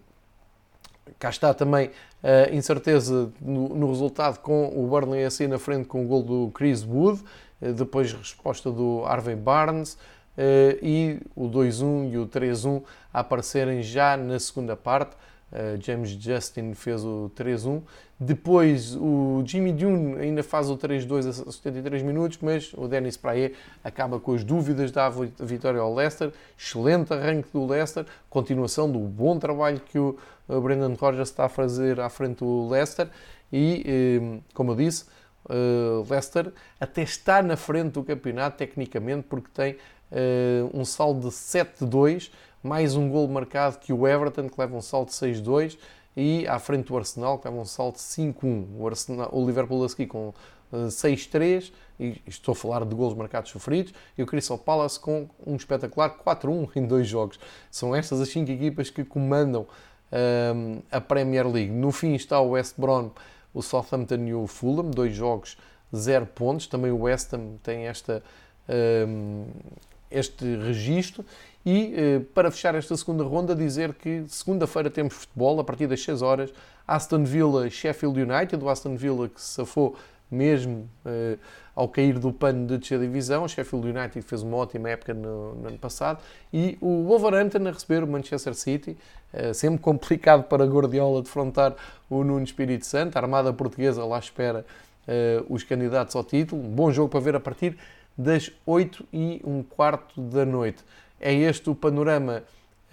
[1.20, 1.92] cá está também
[2.24, 6.52] a incerteza no, no, resultado com o Burnley assim na frente com o gol do
[6.52, 7.22] Chris Wood.
[7.64, 9.97] Eh, depois resposta do Harvey Barnes
[10.38, 12.84] eh, e o 2-1 e o 3-1
[13.14, 15.16] a aparecerem já na segunda parte.
[15.51, 17.82] Eh, James Justin fez o 3-1.
[18.20, 23.53] Depois o Jimmy Dune ainda faz o 3-2 a 73 minutos, mas o Dennis Praia
[23.84, 25.09] acaba com as dúvidas da
[25.39, 26.32] vitória ao Leicester.
[26.57, 31.99] Excelente arranque do Leicester, continuação do bom trabalho que o Brendan Rodgers está a fazer
[31.99, 33.09] à frente do Leicester.
[33.51, 35.05] E, como eu disse,
[35.46, 41.36] uh, Leicester até está na frente do campeonato tecnicamente porque tem uh, um saldo de
[41.36, 42.32] 7-2,
[42.62, 45.78] mais um gol marcado que o Everton que leva um saldo de 6-2
[46.16, 48.66] e à frente do Arsenal que leva um saldo de 5-1.
[48.78, 50.34] O, Arsenal, o Liverpool a seguir com uh,
[50.72, 55.30] eh, 6-3 e estou a falar de gols marcados sofridos e o Crystal Palace com
[55.46, 57.39] um espetacular 4-1 em dois jogos.
[57.70, 59.68] São estas as cinco equipas que comandam
[60.91, 61.72] a Premier League.
[61.72, 63.10] No fim está o West Brom
[63.54, 65.58] o Southampton e o Fulham, dois jogos,
[65.95, 66.68] zero pontos.
[66.68, 68.24] Também o West Ham tem esta,
[69.08, 69.45] um,
[70.10, 71.26] este registro.
[71.66, 76.01] E uh, para fechar esta segunda ronda, dizer que segunda-feira temos futebol, a partir das
[76.04, 76.54] 6 horas,
[76.86, 79.95] Aston Villa, Sheffield United, o Aston Villa que se safou
[80.34, 81.38] mesmo uh,
[81.76, 83.44] ao cair do pano de descer divisão.
[83.44, 86.20] O Sheffield United fez uma ótima época no, no, ano passado.
[86.52, 88.98] E o Wolverhampton a receber o Manchester City.
[89.34, 91.76] Uh, sempre complicado para Guardiola defrontar
[92.10, 93.16] o Nuno Espírito Santo.
[93.18, 94.66] A Armada Portuguesa lá espera
[95.08, 96.62] uh, os candidatos ao título.
[96.62, 97.78] Um bom jogo para ver a partir
[98.18, 100.84] das 8 e um quarto da noite.
[101.20, 102.44] É este o panorama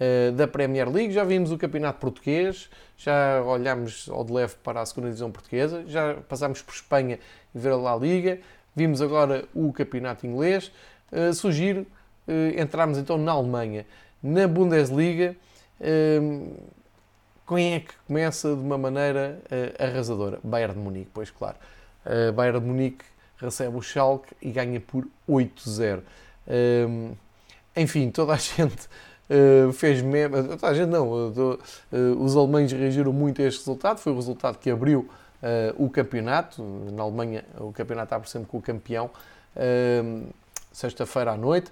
[0.01, 1.13] uh, da Premier League.
[1.13, 5.83] Já vimos o Campeonato Português, já olhamos ao de leve para a segunda divisão portuguesa,
[5.87, 7.19] já passámos por Espanha
[7.53, 8.39] e ver a La Liga,
[8.75, 10.71] vimos agora o Campeonato Inglês.
[11.11, 11.85] Uh, sugiro
[12.27, 13.85] uh, entrarmos então na Alemanha.
[14.23, 15.35] Na Bundesliga,
[15.79, 16.71] uh,
[17.47, 19.41] quem é que começa de uma maneira
[19.77, 20.39] arrasadora?
[20.41, 21.57] Bayern de Munique, pois claro.
[22.33, 23.03] Bayern de Munique
[23.37, 25.99] recebe o Schalke e ganha por 8-0.
[26.47, 27.17] Uh,
[27.75, 28.87] enfim, toda a gente
[29.31, 30.43] uh, fez meme.
[30.43, 31.33] Toda a gente não.
[32.19, 33.99] os alemães reagiram muito a este resultado.
[33.99, 35.09] Foi o resultado que abriu
[35.77, 36.61] o campeonato.
[36.93, 39.09] Na Alemanha, o campeonato abre sempre com o campeão.
[40.71, 41.71] Sexta-feira à noite.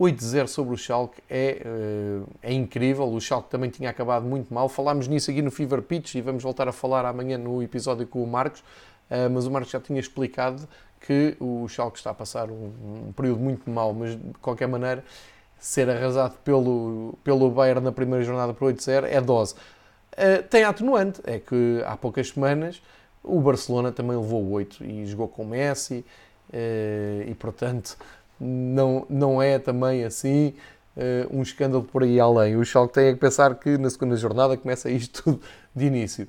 [0.00, 3.06] 8-0 sobre o Schalke é, eh, é incrível.
[3.06, 4.66] O Schalke também tinha acabado muito mal.
[4.66, 8.24] Falámos nisso aqui no Fever Pitch e vamos voltar a falar amanhã no episódio com
[8.24, 8.64] o Marcos.
[9.10, 10.66] Eh, mas o Marcos já tinha explicado
[11.00, 15.04] que o Schalke está a passar um, período muito mau, mas de qualquer maneira
[15.60, 19.54] ser arrasado pelo, pelo Bayern na primeira jornada por 8-0 é dose.
[20.12, 22.82] Uh, tem atenuante, é que há poucas semanas
[23.22, 26.04] o Barcelona também levou 8 e jogou com Messi
[26.52, 27.96] uh, e, portanto,
[28.40, 30.54] não, não é também assim
[30.96, 32.56] uh, um escândalo por aí além.
[32.56, 35.40] O Schalke tem que pensar que na segunda jornada começa isto tudo
[35.74, 36.26] de início.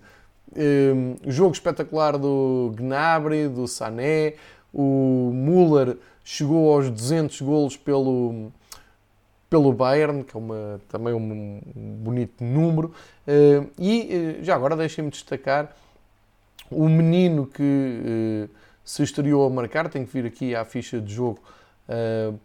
[0.53, 4.33] Um, jogo espetacular do Gnabry, do Sané,
[4.73, 8.51] o Müller chegou aos 200 golos pelo,
[9.51, 11.61] pelo Bayern, que é uma, também um,
[12.01, 12.93] bonito número.
[13.27, 15.75] Uh, e uh, já agora deixem-me destacar
[16.71, 18.49] o menino que uh,
[18.85, 21.39] se estreou a marcar, tem que vir aqui à ficha de jogo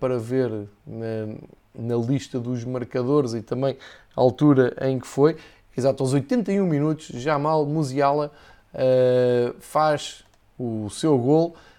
[0.01, 0.51] para ver
[0.85, 1.37] na,
[1.73, 3.77] na, lista dos marcadores e também
[4.17, 5.37] a altura em que foi.
[5.77, 8.33] Exato, aos 81 minutos, Jamal Musiala
[9.61, 10.25] faz
[10.59, 11.76] o seu gol eh,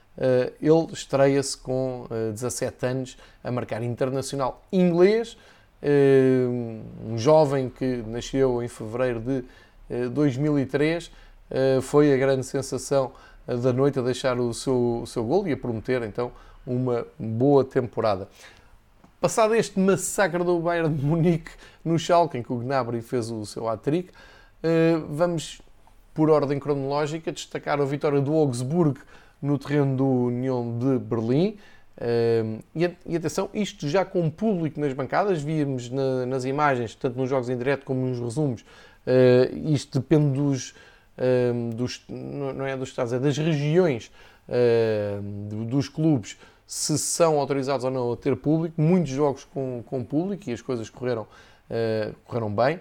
[0.59, 5.37] ele estreia-se com 17 eh, anos a marcar internacional inglês,
[5.81, 6.45] eh,
[7.05, 9.43] um jovem que nasceu em fevereiro de
[10.09, 11.11] 2003,
[11.81, 13.13] foi a grande sensação
[13.47, 16.29] da noite a deixar o seu, o seu gol e a prometer então
[16.65, 18.27] uma boa temporada.
[19.21, 21.51] Passado este massacre do Bayern de Munique
[21.85, 24.11] no Schalke, em que o Gnabry fez o seu hat-trick,
[25.09, 25.61] vamos,
[26.13, 28.99] por ordem cronológica, destacar a vitória do Augsburgo
[29.41, 31.57] no terreno do União de Berlim.
[32.75, 37.49] E, atenção, isto já com público nas bancadas, víamos na, nas imagens, tanto nos jogos
[37.49, 40.75] em direto como nos resumos, uh, isto depende dos,
[41.75, 44.11] dos, não é dos estados, é das regiões
[45.67, 48.79] dos clubes, se são autorizados ou não a ter público.
[48.79, 51.25] Muitos jogos com, com público e as coisas correram,
[52.25, 52.79] correram bem.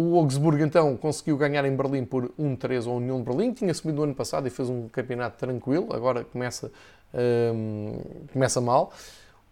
[0.00, 3.52] O Augsburgo então conseguiu ganhar em Berlim por 1-3 ao União de Berlim.
[3.52, 5.88] Tinha subido no ano passado e fez um campeonato tranquilo.
[5.92, 6.70] Agora começa,
[7.52, 7.98] um,
[8.32, 8.92] começa mal.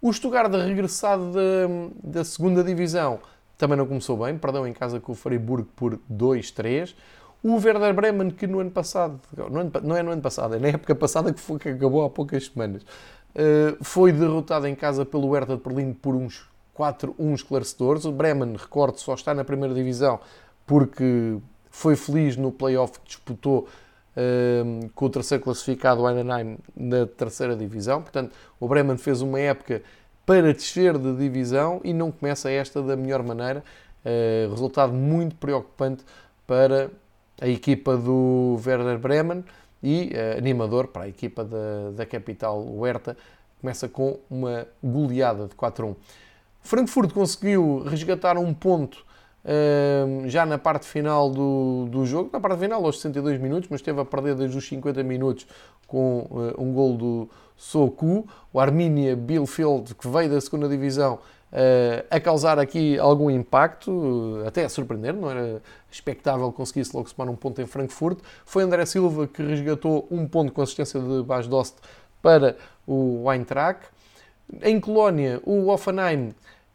[0.00, 1.40] O Stuttgart, regressado da,
[2.00, 3.18] da segunda divisão,
[3.58, 4.38] também não começou bem.
[4.38, 6.94] Perdeu em casa com o Freiburg por 2-3.
[7.42, 9.18] O Werder Bremen, que no ano passado,
[9.82, 12.46] não é no ano passado, é na época passada que, foi, que acabou há poucas
[12.46, 18.04] semanas, uh, foi derrotado em casa pelo Hertha de Berlim por uns 4-1 esclarecedores.
[18.04, 20.20] O Bremen, recordo, só está na primeira divisão
[20.66, 21.38] porque
[21.70, 23.68] foi feliz no playoff que disputou
[24.16, 28.02] um, com o terceiro classificado, o Heidenheim, na terceira divisão.
[28.02, 29.82] Portanto, o Bremen fez uma época
[30.24, 33.62] para descer de divisão e não começa esta da melhor maneira.
[34.04, 36.04] Uh, resultado muito preocupante
[36.46, 36.90] para
[37.40, 39.44] a equipa do Werder Bremen
[39.82, 43.16] e uh, animador para a equipa da, da capital, o Hertha.
[43.60, 45.94] Começa com uma goleada de 4-1.
[46.66, 49.06] Frankfurt conseguiu resgatar um ponto
[49.44, 53.80] uh, já na parte final do, do jogo, na parte final aos 62 minutos, mas
[53.80, 55.46] esteve a perder desde os 50 minutos
[55.86, 61.20] com uh, um gol do Soku, o Arminia Bielefeld, que veio da segunda divisão,
[61.52, 67.32] uh, a causar aqui algum impacto, até a surpreender, não era expectável conseguisse logo somar
[67.32, 68.18] um ponto em Frankfurt.
[68.44, 71.76] Foi André Silva que resgatou um ponto com assistência de Bas Dost
[72.20, 73.86] para o Eintracht.
[74.62, 76.32] Em Colónia, o Offenheim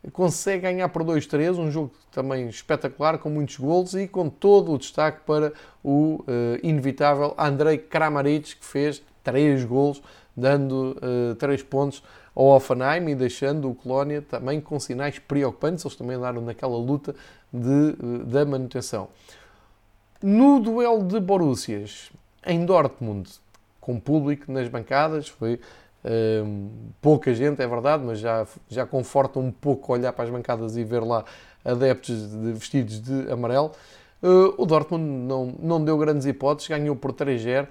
[0.10, 4.78] consegue ganhar por 2-3, um jogo também espetacular, com muitos golos e com todo o
[4.78, 10.02] destaque para o uh, inevitável Andrei Kramaric, que fez 3 golos,
[10.36, 12.02] dando uh, eh, 3 pontos
[12.34, 17.14] ao Offenheim e deixando o Colónia também com sinais preocupantes, eles também andaram naquela luta
[17.54, 19.10] de, uh, da manutenção.
[20.22, 22.12] No duelo de Borussias,
[22.46, 23.30] em Dortmund,
[23.80, 25.60] com público nas bancadas, foi
[27.00, 30.84] pouca gente, é verdade, mas já, já conforta um pouco olhar para as bancadas e
[30.84, 31.24] ver lá
[31.64, 33.72] adeptos de, vestidos de amarelo.
[34.22, 37.68] Uh, o Dortmund não, não deu grandes hipóteses, ganhou por 3-0.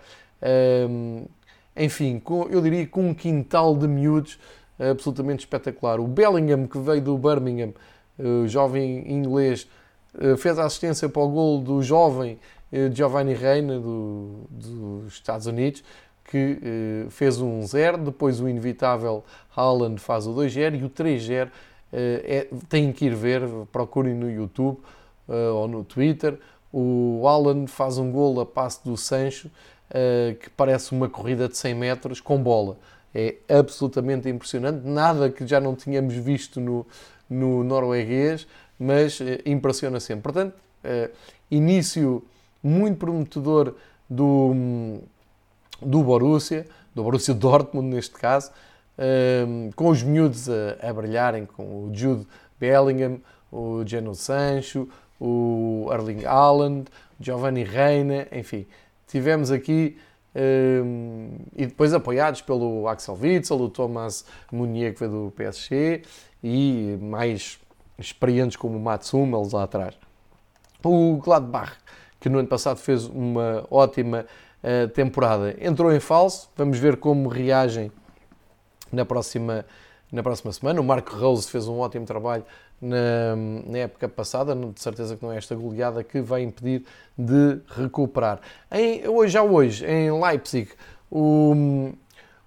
[1.76, 4.38] enfim, eu diria com um quintal de miúdos
[4.78, 6.00] absolutamente espetacular.
[6.00, 7.72] O Bellingham, que veio do Birmingham,
[8.18, 9.68] uh, jovem inglês,
[10.14, 12.38] uh, fez a assistência para o gol do jovem
[12.94, 15.82] Giovanni Reina, do, dos Estados Unidos
[16.30, 19.24] que uh, fez um 0, depois o inevitável
[19.54, 21.50] Haaland faz o 2-0 e o 3-0 uh,
[21.92, 24.78] eh, é, têm que ir ver, procurem no YouTube
[25.28, 26.38] uh, ou no Twitter.
[26.72, 29.50] O Haaland faz um gol a passe do Sancho
[30.38, 32.78] que parece uma corrida de 100 metros com bola.
[33.12, 36.86] É absolutamente impressionante, nada que já não tínhamos visto no,
[37.28, 38.46] no norueguês,
[38.78, 40.32] mas impressiona sempre.
[40.32, 40.54] Portanto,
[41.50, 42.22] início
[42.62, 43.74] muito prometedor
[44.08, 45.02] do
[45.80, 48.50] do Borussia, do Borussia Dortmund neste caso,
[48.98, 52.26] ehm, com os miúdos a, brilharem, com o Jude
[52.58, 53.20] Bellingham,
[53.50, 56.86] o Geno Sancho, o Erling Haaland,
[57.18, 58.66] Giovanni Reina, enfim,
[59.06, 59.98] tivemos aqui
[60.34, 66.02] ehm, e depois apoiados pelo Axel Witsel, o Thomas Munier que veio do PSG
[66.42, 67.58] e mais
[67.98, 69.94] experientes como o Mats Hummels lá atrás.
[70.82, 71.76] O Gladbach
[72.20, 74.26] que no ano passado fez uma ótima
[74.62, 75.56] uh, temporada.
[75.60, 77.90] Entrou em falso, vamos ver como reagem
[78.92, 79.64] na próxima,
[80.10, 80.80] na próxima semana.
[80.80, 82.44] O Marco Rose fez um ótimo trabalho
[82.80, 83.36] na,
[83.66, 86.84] na, época passada, de certeza que não é esta goleada que vai impedir
[87.16, 88.40] de recuperar.
[88.70, 90.70] Em, hoje, já hoje, em Leipzig,
[91.10, 91.92] o,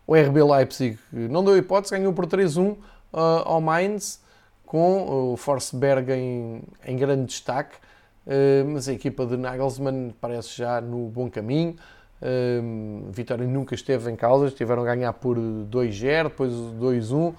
[0.07, 2.77] o RB Leipzig não deu hipótese, ganhou por 3-1 uh,
[3.45, 4.21] ao Mainz,
[4.65, 7.75] com o Forsberg em, em grande destaque,
[8.25, 11.75] uh, mas a equipa de Nagelsmann parece já no bom caminho.
[12.23, 17.33] Uh, Vitória nunca esteve em causa, tiveram a ganhar por 2-0, depois 2-1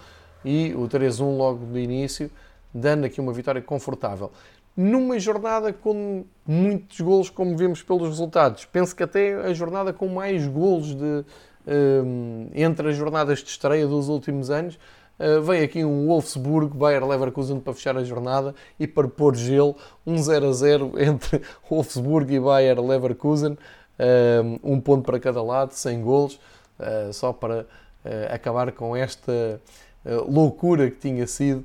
[0.45, 2.31] e o 3-1 logo do início,
[2.73, 4.31] dando aqui uma vitória confortável.
[4.77, 10.07] Numa jornada com muitos golos, como vimos pelos resultados, penso que até a jornada com
[10.09, 11.25] mais golos de,
[12.53, 14.79] entre as jornadas de estreia dos últimos anos,
[15.17, 19.77] Uh, veio aqui um Wolfsburg, Bayer Leverkusen para fechar a jornada e para pôr gelo,
[20.05, 23.57] um 0 a 0 entre Wolfsburg e Bayer Leverkusen,
[24.63, 26.41] um ponto para cada lado, sem golos,
[26.79, 27.67] uh, só para
[28.29, 29.61] acabar com esta
[30.29, 31.65] loucura que tinha sido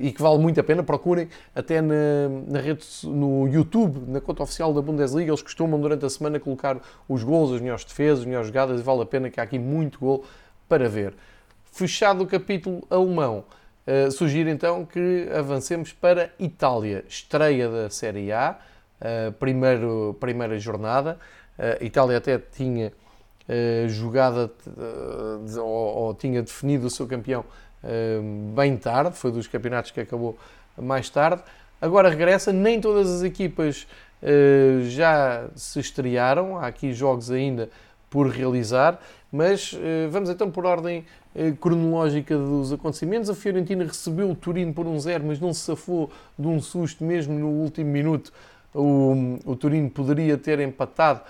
[0.00, 0.82] e que vale muito a pena.
[0.84, 5.30] Procurem até na, na rede, no YouTube, na conta oficial da Bundesliga.
[5.30, 8.82] Eles costumam durante a semana colocar os gols, as melhores defesas, as melhores jogadas e
[8.84, 10.24] vale a pena que há aqui muito gol
[10.68, 11.14] para ver.
[11.64, 13.42] Fechado o capítulo alemão,
[13.88, 18.56] uh, sugiro então que avancemos para Itália, estreia da Série A,
[19.04, 21.18] uh, primeiro, primeira jornada.
[21.58, 22.92] Uh, Itália até tinha
[23.88, 24.50] jogada
[25.58, 27.44] ou, ou tinha definido o seu campeão
[28.56, 30.38] bem tarde, foi dos campeonatos que acabou
[30.80, 31.42] mais tarde.
[31.78, 33.86] Agora regressa, nem todas as equipas
[34.88, 37.68] já se estrearam, há aqui jogos ainda
[38.08, 38.98] por realizar,
[39.30, 39.78] mas
[40.10, 41.04] vamos então por ordem
[41.60, 43.28] cronológica dos acontecimentos.
[43.28, 47.04] A Fiorentina recebeu o Turino por um zero, mas não se safou de um susto
[47.04, 48.32] mesmo no último minuto.
[48.74, 51.20] O, o Turino poderia ter empatado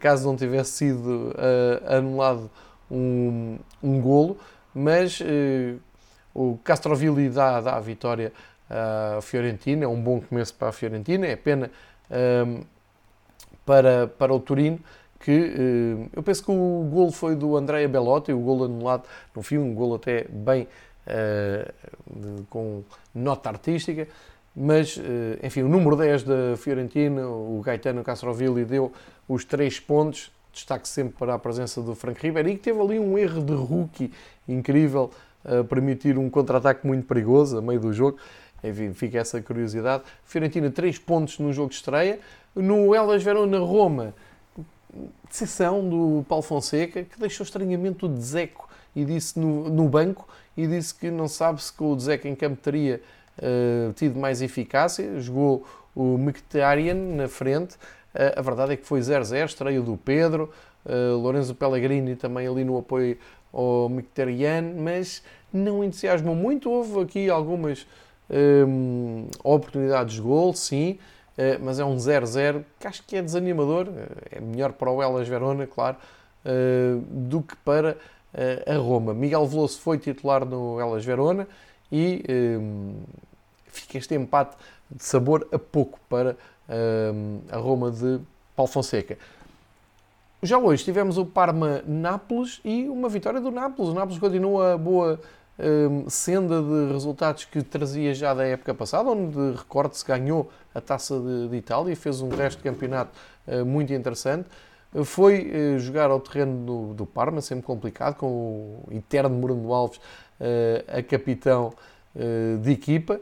[0.00, 1.32] caso não tivesse sido
[1.88, 2.50] anulado
[2.90, 4.36] um, um golo
[4.74, 5.78] mas uh,
[6.34, 8.32] o Castrovilli dá, dá a vitória
[8.68, 11.70] à Fiorentina, é um bom começo para a Fiorentina, é pena
[12.10, 12.62] ehm,
[13.66, 14.80] para, para o Turino,
[15.20, 19.04] que uh, eu penso que o golo foi do Andrea Bellotti, o golo anulado
[19.36, 20.66] no fim, um golo até bem
[21.06, 22.82] uh, com
[23.14, 24.08] nota artística,
[24.54, 25.00] mas
[25.42, 28.92] enfim, o número 10 da Fiorentina, o Gaetano Castrovilli, deu
[29.28, 32.98] os três pontos, destaque sempre para a presença do Frank Ribeiro e que teve ali
[32.98, 34.12] um erro de rookie
[34.46, 35.10] incrível
[35.44, 38.18] a permitir um contra-ataque muito perigoso a meio do jogo.
[38.62, 40.04] Enfim, fica essa curiosidade.
[40.24, 42.20] Fiorentina, 3 pontos no jogo de estreia.
[42.54, 44.14] No Elas Verona-Roma,
[45.28, 50.66] decisão do Paulo Fonseca, que deixou estranhamente o Dzeko e disse no, no banco e
[50.66, 53.00] disse que não sabe se com o Dzeko em campo teria
[53.38, 55.20] uh, tido mais eficácia.
[55.20, 57.74] Jogou o Mkhitaryan na frente.
[58.14, 60.50] Uh, a verdade é que foi 0-0, estreia do Pedro.
[60.84, 63.16] Uh, Lorenzo Pellegrini também ali no apoio
[63.52, 65.22] ao Mkhitaryan, mas
[65.52, 66.70] não entusiasmou muito.
[66.70, 67.86] Houve aqui algumas
[68.30, 70.98] hum, oportunidades de gol, sim,
[71.36, 73.88] uh, mas é um 0-0 que acho que é desanimador.
[74.30, 75.96] É melhor para o Elas Verona, claro,
[76.44, 77.96] uh, do que para
[78.34, 79.12] uh, a Roma.
[79.12, 81.46] Miguel Veloso foi titular no Elas Verona
[81.92, 82.24] e
[82.58, 82.94] um,
[83.66, 84.56] fica este empate
[84.90, 86.36] de sabor a pouco para
[87.14, 88.18] hum, a Roma de
[88.56, 89.18] Paulo Fonseca.
[90.42, 93.92] Já hoje tivemos o Parma-Nápoles e uma vitória do Nápoles.
[93.92, 95.20] O Nápoles continua a boa
[95.58, 101.18] um, senda de resultados que trazia já da época passada, onde, recorde-se, ganhou a Taça
[101.20, 103.12] de, de, Itália e fez um resto de campeonato
[103.46, 104.48] uh, muito interessante.
[105.04, 110.00] Foi uh, jogar ao terreno do, do, Parma, sempre complicado, com o eterno Bruno Alves
[110.40, 111.72] uh, a capitão
[112.60, 113.18] de equipa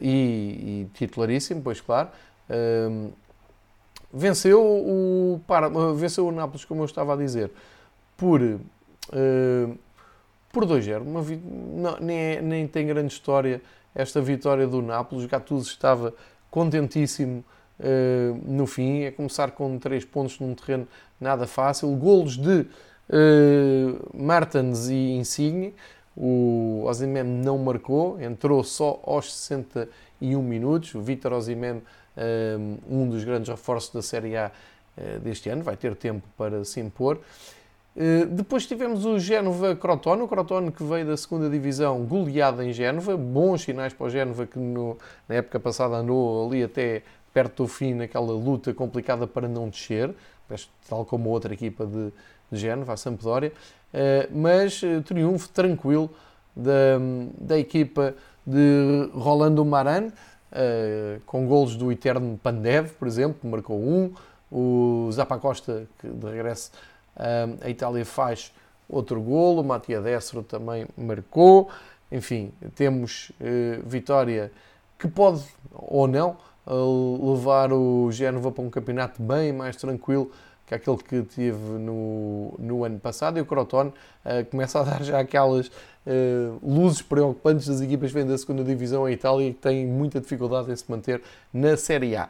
[0.00, 2.08] e, e, titularíssimo, pois claro.
[4.12, 7.50] Venceu o, para, venceu o Nápoles, como eu estava a dizer,
[8.16, 9.78] por, uh,
[10.50, 11.02] por 2-0.
[12.00, 13.60] Nem, é, nem tem grande história
[13.94, 15.26] esta vitória do Nápoles.
[15.26, 16.14] Gattuso estava
[16.50, 17.44] contentíssimo
[17.78, 19.02] uh, no fim.
[19.02, 20.88] É começar com 3 pontos num terreno
[21.20, 21.94] nada fácil.
[21.96, 22.64] Golos de
[23.10, 25.74] uh, Martens e Insigne.
[26.16, 30.94] O Osimhen não marcou, entrou só aos 61 minutos.
[30.94, 31.82] O Vítor Osimhen
[32.88, 34.50] um dos grandes reforços da Série A
[34.96, 37.20] eh, deste ano, vai ter tempo para se impor.
[37.94, 42.72] Eh, depois tivemos o Génova Crotone, o Crotone que veio da segunda divisão goleada em
[42.72, 44.96] Génova, bons sinais para o Génova que no,
[45.28, 47.02] na época passada andou ali até
[47.32, 50.14] perto do fim naquela luta complicada para não descer,
[50.88, 52.10] tal como outra equipa de,
[52.50, 53.52] de Génova, a Sampdoria,
[53.92, 56.10] eh, mas triunfo tranquilo
[56.54, 56.98] da,
[57.38, 58.14] da equipa
[58.46, 64.14] de Rolando Maran, uh, com golos do eterno Pandev, por exemplo, marcou um,
[64.50, 66.70] o Zappa Costa, que de regresso
[67.62, 68.52] a Itália faz
[68.86, 71.70] outro golo, o Matia Destro também marcou,
[72.12, 73.32] enfim, temos
[73.82, 74.52] vitória
[74.98, 75.42] que pode
[75.72, 76.36] ou não
[76.66, 80.30] levar o Génova para um campeonato bem mais tranquilo
[80.66, 83.38] que aquele que tive no, no ano passado.
[83.38, 88.14] E o Crotone uh, começa a dar já aquelas uh, luzes preocupantes das equipas que
[88.14, 91.76] vêm da segunda divisão em Itália e que têm muita dificuldade em se manter na
[91.76, 92.28] Série A.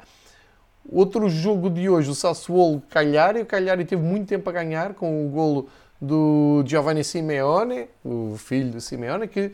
[0.88, 3.40] Outro jogo de hoje, o Sassuolo Cagliari.
[3.40, 5.68] O Cagliari teve muito tempo a ganhar com o golo
[6.00, 9.50] do Giovanni Simeone, o filho de Simeone, que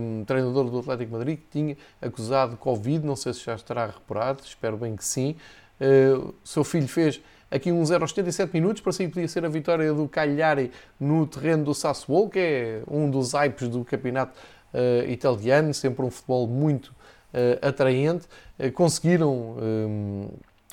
[0.00, 3.86] um, treinador do Atlético Madrid, que tinha acusado de Covid, não sei se já estará
[3.86, 5.36] reparado, espero bem que sim.
[5.80, 7.20] Uh, seu filho fez
[7.50, 10.70] aqui um 0 aos 77 minutos, para si podia ser a vitória do Cagliari
[11.00, 14.38] no terreno do Sassuolo, que é um dos hypes do campeonato
[14.74, 18.26] uh, italiano, sempre um futebol muito uh, atraente.
[18.74, 20.28] conseguiram, um,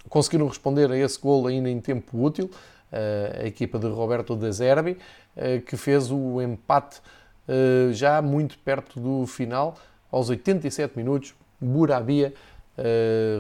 [0.10, 2.50] conseguiram responder a esse gol ainda em tempo útil,
[3.42, 4.98] a equipa de Roberto De Zerbi,
[5.66, 7.02] que fez o empate
[7.92, 9.76] já muito perto do final,
[10.10, 12.34] aos 87 minutos, Burabia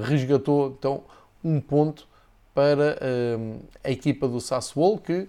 [0.03, 1.03] resgatou então
[1.41, 2.05] um ponto
[2.55, 3.37] para eh,
[3.83, 5.27] a equipa do Sassuolo, que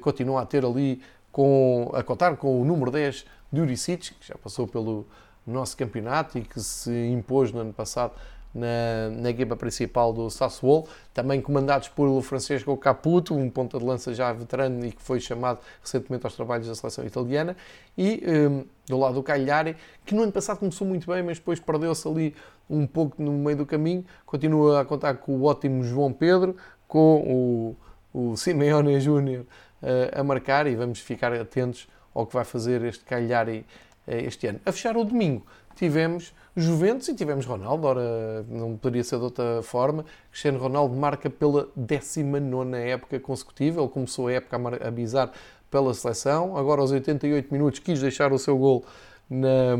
[0.00, 1.00] continua a ter ali,
[1.30, 5.06] com, a contar com o número 10 de Uricic, que já passou pelo
[5.46, 8.12] nosso campeonato e que se impôs no ano passado
[8.54, 14.12] na, na equipa principal do Sassuolo, também comandados por Francesco Caputo, um ponta de lança
[14.14, 17.56] já veterano e que foi chamado recentemente aos trabalhos da seleção italiana,
[17.96, 21.60] e um, do lado do Cagliari, que no ano passado começou muito bem, mas depois
[21.60, 22.34] perdeu-se ali
[22.68, 26.56] um pouco no meio do caminho, continua a contar com o ótimo João Pedro,
[26.86, 27.76] com
[28.12, 29.44] o, o Simeone Júnior
[29.82, 33.64] uh, a marcar e vamos ficar atentos ao que vai fazer este Cagliari
[34.06, 34.60] uh, este ano.
[34.64, 39.62] A fechar o domingo tivemos Juventus e tivemos Ronaldo, ora não poderia ser de outra
[39.62, 40.04] forma.
[40.30, 45.30] Cristiano Ronaldo marca pela 19 época consecutiva, ele começou a época a bizar
[45.70, 48.84] pela seleção, agora aos 88 minutos quis deixar o seu gol
[49.30, 49.76] na,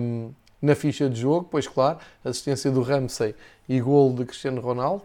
[0.61, 3.35] na ficha de jogo, pois claro, assistência do Ramsey
[3.69, 5.03] e gol de Cristiano Ronaldo.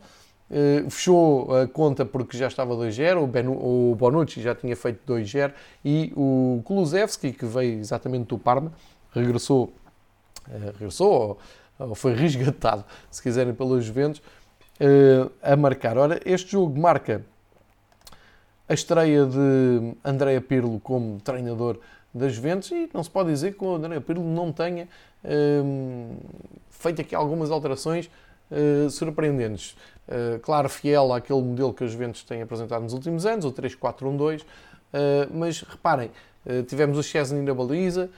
[0.49, 5.51] Uh, fechou a conta porque já estava 2-0, o, o Bonucci já tinha feito 2-0
[5.83, 8.71] e o Kulusevski, que veio exatamente do Parma,
[9.13, 9.73] regressou,
[10.47, 11.39] uh, regressou
[11.79, 14.21] ou foi resgatado, se quiserem, pelos Juventus,
[14.79, 15.97] uh, a marcar.
[15.97, 17.23] Ora, este jogo marca
[18.67, 21.79] a estreia de Andrea Pirlo como treinador
[22.13, 24.87] das Juventus e não se pode dizer que o Andrea Pirlo não tenha
[25.23, 26.15] uh,
[26.69, 28.09] feito aqui algumas alterações
[28.51, 29.75] uh, surpreendentes.
[30.07, 34.43] Uh, claro, fiel àquele modelo que os Juventus têm apresentado nos últimos anos, o 3-4-1-2,
[35.33, 36.11] mas reparem,
[36.67, 38.11] tivemos o Chesney na baliza,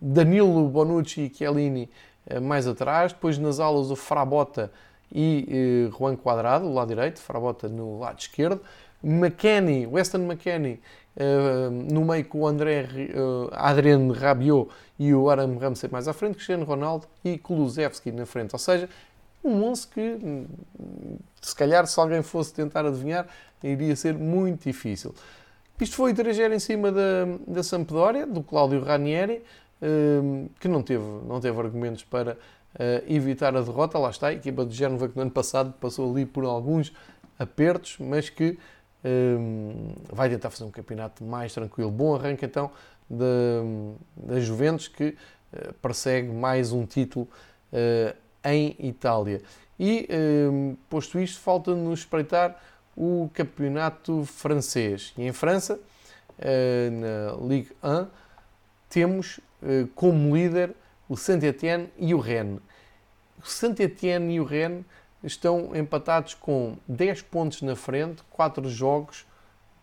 [0.00, 1.90] Danilo, Bonucci e Chiellini
[2.26, 4.72] eh, mais atrás, depois nas aulas o Frabota
[5.12, 5.46] e
[5.88, 8.60] eh, Juan Quadrado, do lado direito, Frabota no lado esquerdo,
[9.02, 10.80] McKenny, Weston McKenny
[11.16, 16.12] uh, no meio com o André uh, Adrien Rabiot e o Aram Ramsey mais à
[16.12, 18.52] frente, Cristiano Ronaldo e Kulusevski na frente.
[18.52, 18.88] Ou seja,
[19.42, 20.46] um 11 que, hum,
[21.40, 23.26] se calhar, se alguém fosse tentar adivinhar,
[23.62, 25.14] iria ser muito difícil.
[25.80, 29.42] Isto foi 3 em cima da, da Sampdoria, do Cláudio Ranieri.
[29.82, 32.38] Hum, que não teve, não teve argumentos para
[32.76, 33.98] eh, evitar a derrota.
[33.98, 36.92] Lá está, a equipa de Génova que no ano passado passou ali por alguns
[37.38, 38.58] apertos, mas que
[39.04, 41.90] hum, vai tentar fazer um campeonato mais tranquilo.
[41.90, 42.70] Bom arranque então
[43.08, 45.16] da, Juventus que
[45.52, 47.28] uh, persegue mais um título
[47.72, 49.42] uh, em Itália.
[49.78, 50.08] E,
[50.50, 52.60] hum, posto isto, falta-nos espreitar
[52.96, 55.12] o campeonato francês.
[55.18, 58.06] E em França, uh, na Ligue 1,
[58.88, 59.40] temos
[59.94, 60.74] como líder
[61.08, 62.60] o Saint-Étienne e o Rennes.
[63.42, 64.84] O Saint-Étienne e o Rennes
[65.24, 69.26] estão empatados com 10 pontos na frente, 4 jogos,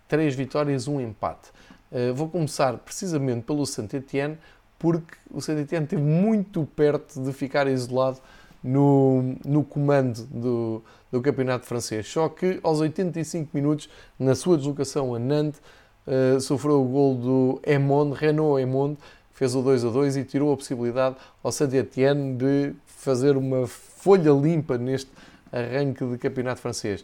[0.08, 1.50] 3 vitórias, 1 empate.
[1.92, 4.38] Eh, vou começar precisamente pelo Saint-Étienne,
[4.80, 8.20] porque o Saint-Étienne esteve muito perto de ficar isolado
[8.64, 12.08] no, no comando do, do campeonato francês.
[12.08, 15.62] Só que aos 85 minutos, na sua deslocação a Nantes,
[16.08, 18.98] uh, sofreu o gol do Emond, Renault Emond,
[19.34, 24.32] fez o 2 a 2 e tirou a possibilidade ao Saint-Étienne de fazer uma folha
[24.32, 25.12] limpa neste
[25.52, 27.04] arranque de campeonato francês.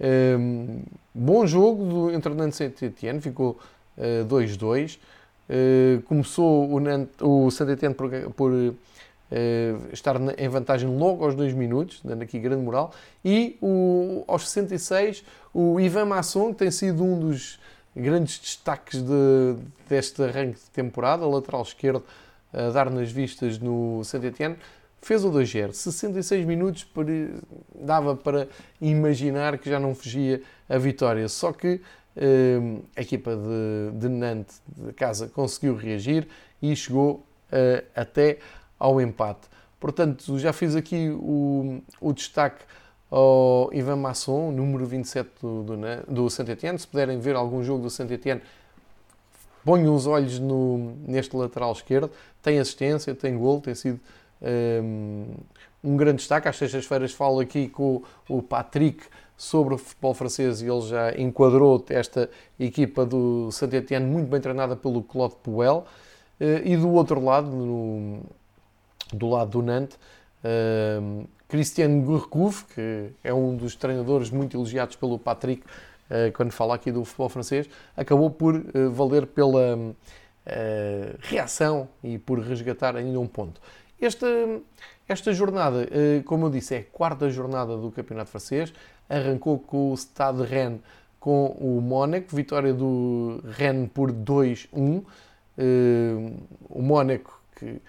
[0.00, 0.82] Um,
[1.14, 3.58] bom jogo do, entre Nantes e Saint-Étienne, ficou
[4.28, 4.96] 2-2.
[4.96, 8.74] Uh, uh, começou o, o Saint-Étienne por, por uh,
[9.92, 12.92] estar em vantagem logo aos 2 minutos, dando aqui grande moral,
[13.24, 17.58] e o, aos 66 o Ivan Masson, que tem sido um dos
[17.96, 19.56] grandes destaques de,
[19.88, 22.04] deste arranque de temporada, lateral esquerdo
[22.52, 24.56] a dar nas vistas no Saint-Etienne,
[25.00, 25.72] fez o 2-0.
[25.72, 26.86] 66 minutos
[27.74, 28.48] dava para
[28.80, 31.28] imaginar que já não fugia a vitória.
[31.28, 31.80] Só que
[32.16, 36.26] uh, a equipa de, de Nantes, de casa, conseguiu reagir
[36.60, 38.38] e chegou uh, até
[38.78, 39.48] ao empate.
[39.80, 42.64] Portanto, já fiz aqui o, o destaque
[43.10, 45.76] ao Ivan Masson, número 27 do, do,
[46.08, 46.78] do Saint-Etienne.
[46.78, 48.42] Se puderem ver algum jogo do Saint-Etienne,
[49.64, 52.10] ponham os olhos no, neste lateral esquerdo.
[52.42, 54.00] Tem assistência, tem gol, tem sido
[54.42, 55.26] um,
[55.82, 56.48] um grande destaque.
[56.48, 59.04] Às sextas-feiras falo aqui com o Patrick
[59.36, 62.28] sobre o futebol francês e ele já enquadrou esta
[62.58, 65.86] equipa do Saint-Etienne muito bem treinada pelo Claude Puel.
[66.40, 68.20] Uh, e do outro lado, no,
[69.12, 69.96] do lado do Nantes,
[70.44, 76.74] uh, Christian Gourcuff, que é um dos treinadores muito elogiados pelo Patrick uh, quando fala
[76.74, 79.78] aqui do futebol francês, acabou por uh, valer pela
[81.20, 83.60] reação e por resgatar ainda um ponto.
[84.00, 84.26] Esta,
[85.08, 85.88] esta jornada,
[86.24, 88.72] como eu disse, é a quarta jornada do Campeonato Francês,
[89.08, 90.80] arrancou com o Stade Rennes
[91.18, 95.02] com o Mónaco, vitória do Rennes por 2-1.
[96.68, 97.80] o Mónaco que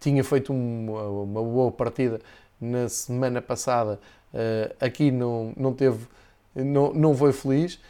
[0.00, 2.20] tinha feito uma, boa partida
[2.60, 4.00] na semana passada,
[4.32, 6.06] uh, aqui não, não teve,
[6.54, 7.80] não, não foi feliz.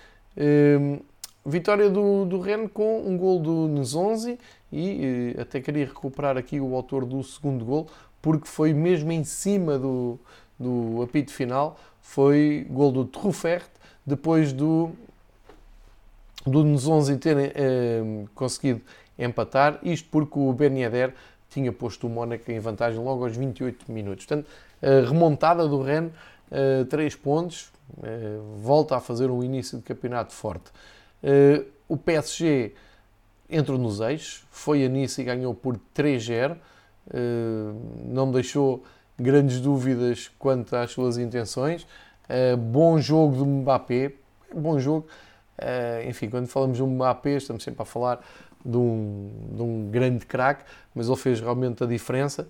[1.47, 4.39] Vitória do, do Rennes com um gol do Nzonzi
[4.73, 7.89] e uh, até queria recuperar aqui o autor do segundo gol,
[8.21, 10.19] porque foi mesmo em cima do,
[10.59, 13.69] do apito final, foi gol do Truffert,
[14.05, 14.91] depois do,
[16.47, 17.53] do Nzonzi ter
[18.35, 18.81] conseguido
[19.19, 20.73] empatar, isto porque o Ben
[21.51, 24.27] tinha posto o Mónaco em vantagem logo aos 28 minutos.
[24.27, 24.49] Portanto,
[24.83, 26.13] a remontada do Rennes,
[26.89, 27.71] 3 pontos,
[28.63, 30.71] volta a fazer um início de campeonato forte.
[31.89, 32.73] O PSG
[33.49, 36.57] entrou nos eixos, foi a Nice e ganhou por 3-0,
[38.05, 38.83] não me deixou
[39.19, 41.87] grandes dúvidas quanto às suas intenções.
[42.59, 44.13] Bom jogo do Mbappé,
[44.55, 45.07] bom jogo.
[46.07, 48.21] Enfim, quando falamos um Mbappé, estamos sempre a falar
[48.65, 52.47] de um, de um grande craque, mas ele fez realmente a diferença.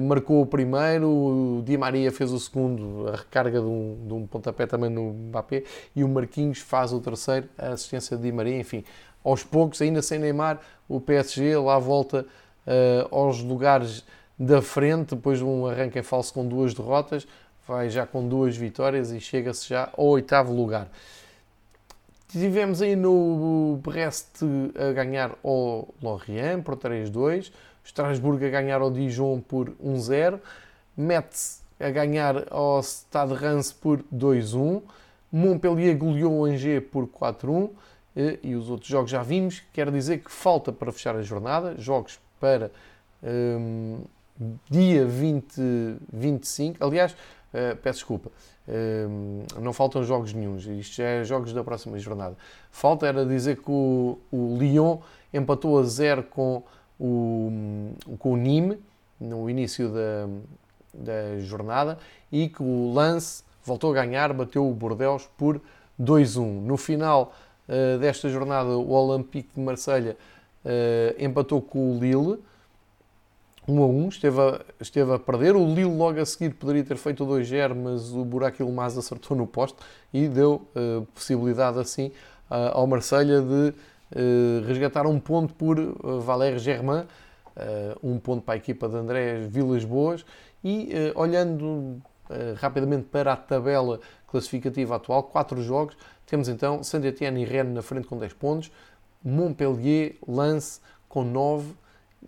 [0.00, 4.26] Marcou o primeiro, o Di Maria fez o segundo, a recarga de um, de um
[4.26, 5.64] pontapé também no Mbappé,
[5.94, 8.58] e o Marquinhos faz o terceiro, a assistência de Di Maria.
[8.58, 8.84] Enfim,
[9.24, 12.26] aos poucos, ainda sem Neymar, o PSG lá volta
[12.66, 14.04] uh, aos lugares
[14.38, 17.26] da frente, depois de um arranque em falso com duas derrotas,
[17.66, 20.88] vai já com duas vitórias e chega-se já ao oitavo lugar.
[22.28, 24.42] Tivemos aí no Brest
[24.74, 27.52] a ganhar ao Lorient por 3-2,
[27.84, 30.40] Strasbourg a ganhar ao Dijon por 1-0,
[30.96, 34.82] Metz a ganhar ao Stade Reims por 2-1,
[35.30, 37.70] Montpellier goleou o Angers por 4-1
[38.42, 42.20] e os outros jogos já vimos, quer dizer que falta para fechar a jornada, jogos
[42.38, 42.70] para
[43.22, 44.00] um,
[44.70, 45.60] dia 20,
[46.12, 48.30] 25, aliás, uh, peço desculpa,
[49.60, 52.36] não faltam jogos nenhums, isto já é jogos da próxima jornada.
[52.70, 54.98] Falta era dizer que o, o Lyon
[55.32, 56.62] empatou a zero com
[56.98, 58.78] o, com o Nîmes
[59.20, 60.28] no início da,
[60.94, 61.98] da jornada
[62.30, 65.60] e que o Lance voltou a ganhar, bateu o Bordeaux por
[66.00, 66.62] 2-1.
[66.62, 67.34] No final
[67.68, 70.16] uh, desta jornada, o Olympique de Marselha
[70.64, 72.38] uh, empatou com o Lille
[73.66, 75.56] 1 a 1, esteve a, esteve a perder.
[75.56, 79.36] O Lille logo a seguir poderia ter feito o 2-0, mas o Burak Ilmaz acertou
[79.36, 79.78] no poste
[80.12, 82.12] e deu uh, possibilidade assim
[82.50, 83.74] ao Marselha de
[84.68, 85.76] resgatar um ponto por
[86.20, 87.04] Valéry Germain,
[88.00, 90.24] um ponto para a equipa de André Vilas Boas.
[90.62, 92.00] E olhando
[92.56, 95.96] rapidamente para a tabela classificativa atual, 4 jogos,
[96.26, 98.72] temos então Saint-Etienne e Rennes na frente com 10 pontos,
[99.22, 101.74] Montpellier, Lance com 9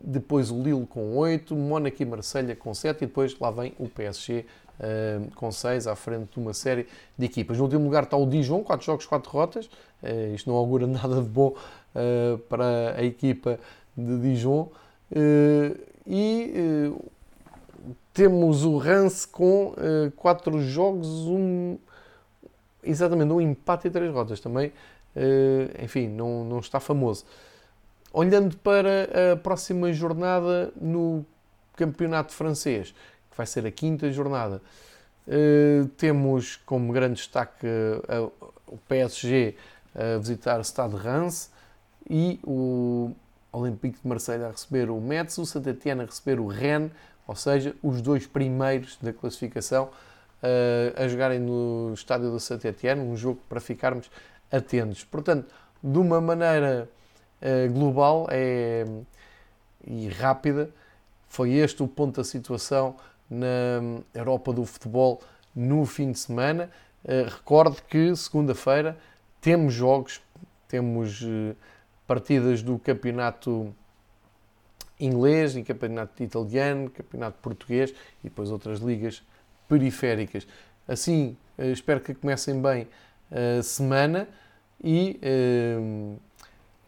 [0.01, 3.89] depois o Lille com 8, Mónaco e Marselha com 7 e depois lá vem o
[3.89, 4.45] PSG
[4.79, 7.57] uh, com 6 à frente de uma série de equipas.
[7.59, 9.67] No último lugar está o Dijon, 4 jogos, 4 derrotas.
[10.03, 11.55] Uh, isto não augura nada de bom
[11.95, 13.59] uh, para a equipa
[13.97, 14.69] de Dijon.
[16.07, 16.93] e
[18.17, 19.75] temos o Rance com
[20.17, 21.77] 4 jogos, um,
[22.83, 24.73] exatamente um empate e 3 derrotas também.
[25.83, 27.27] enfim, não, não está famoso.
[28.11, 31.27] Olhando para a próxima jornada no
[31.77, 32.95] Campeonato Francês,
[33.31, 34.63] que vai ser a quinta jornada,
[35.29, 37.67] uh, temos como grande destaque
[38.67, 39.55] o PSG
[39.95, 41.51] a visitar o Stade Reims
[42.09, 43.13] e o
[43.53, 46.91] Olympique de Marseille a receber o Metz, o Saint-Etienne a receber o Rennes,
[47.27, 49.91] ou seja, os dois primeiros da classificação
[50.43, 54.11] uh, a jogarem no estádio do Saint-Etienne, um jogo para ficarmos
[54.51, 55.05] atentos.
[55.05, 56.89] Portanto, de uma maneira
[57.43, 58.85] uh, global é,
[59.85, 60.71] e rápida,
[61.29, 62.97] foi este o ponto da situação
[63.29, 65.21] na Europa do futebol
[65.55, 66.71] no fim de semana.
[67.05, 68.97] Uh, recorde que segunda-feira
[69.41, 70.21] temos jogos,
[70.69, 71.25] temos
[72.07, 73.73] partidas do campeonato
[74.99, 77.91] inglês, e campeonato italiano, campeonato português
[78.21, 79.23] e depois outras ligas
[79.69, 80.47] periféricas.
[80.87, 82.87] Assim, uh, espero que comecem bem
[83.31, 84.29] a semana
[84.83, 85.19] e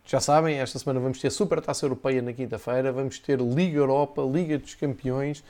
[0.05, 4.23] já sabem, esta semana vamos ter Super Taça Europeia na quinta-feira, vamos ter Liga Europa,
[4.23, 5.43] Liga dos Campeões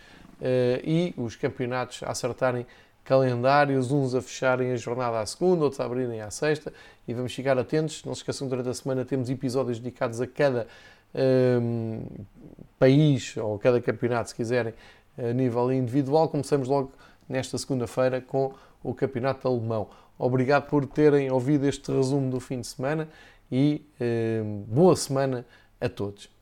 [0.82, 2.66] e os campeonatos a acertarem
[3.04, 6.72] calendários, uns a fecharem a jornada à segunda, outros a abrirem à sexta
[7.06, 8.04] e vamos ficar atentos.
[8.04, 10.66] Não se esqueçam, durante a semana temos episódios dedicados a cada
[11.14, 12.02] um,
[12.78, 14.74] país ou cada campeonato, se quiserem,
[15.16, 16.28] a nível individual.
[16.28, 16.92] Começamos logo
[17.28, 18.52] nesta segunda-feira com
[18.82, 19.88] o campeonato alemão.
[20.18, 23.08] Obrigado por terem ouvido este resumo do fim de semana
[23.50, 25.46] e eh, boa semana
[25.80, 26.37] a todos.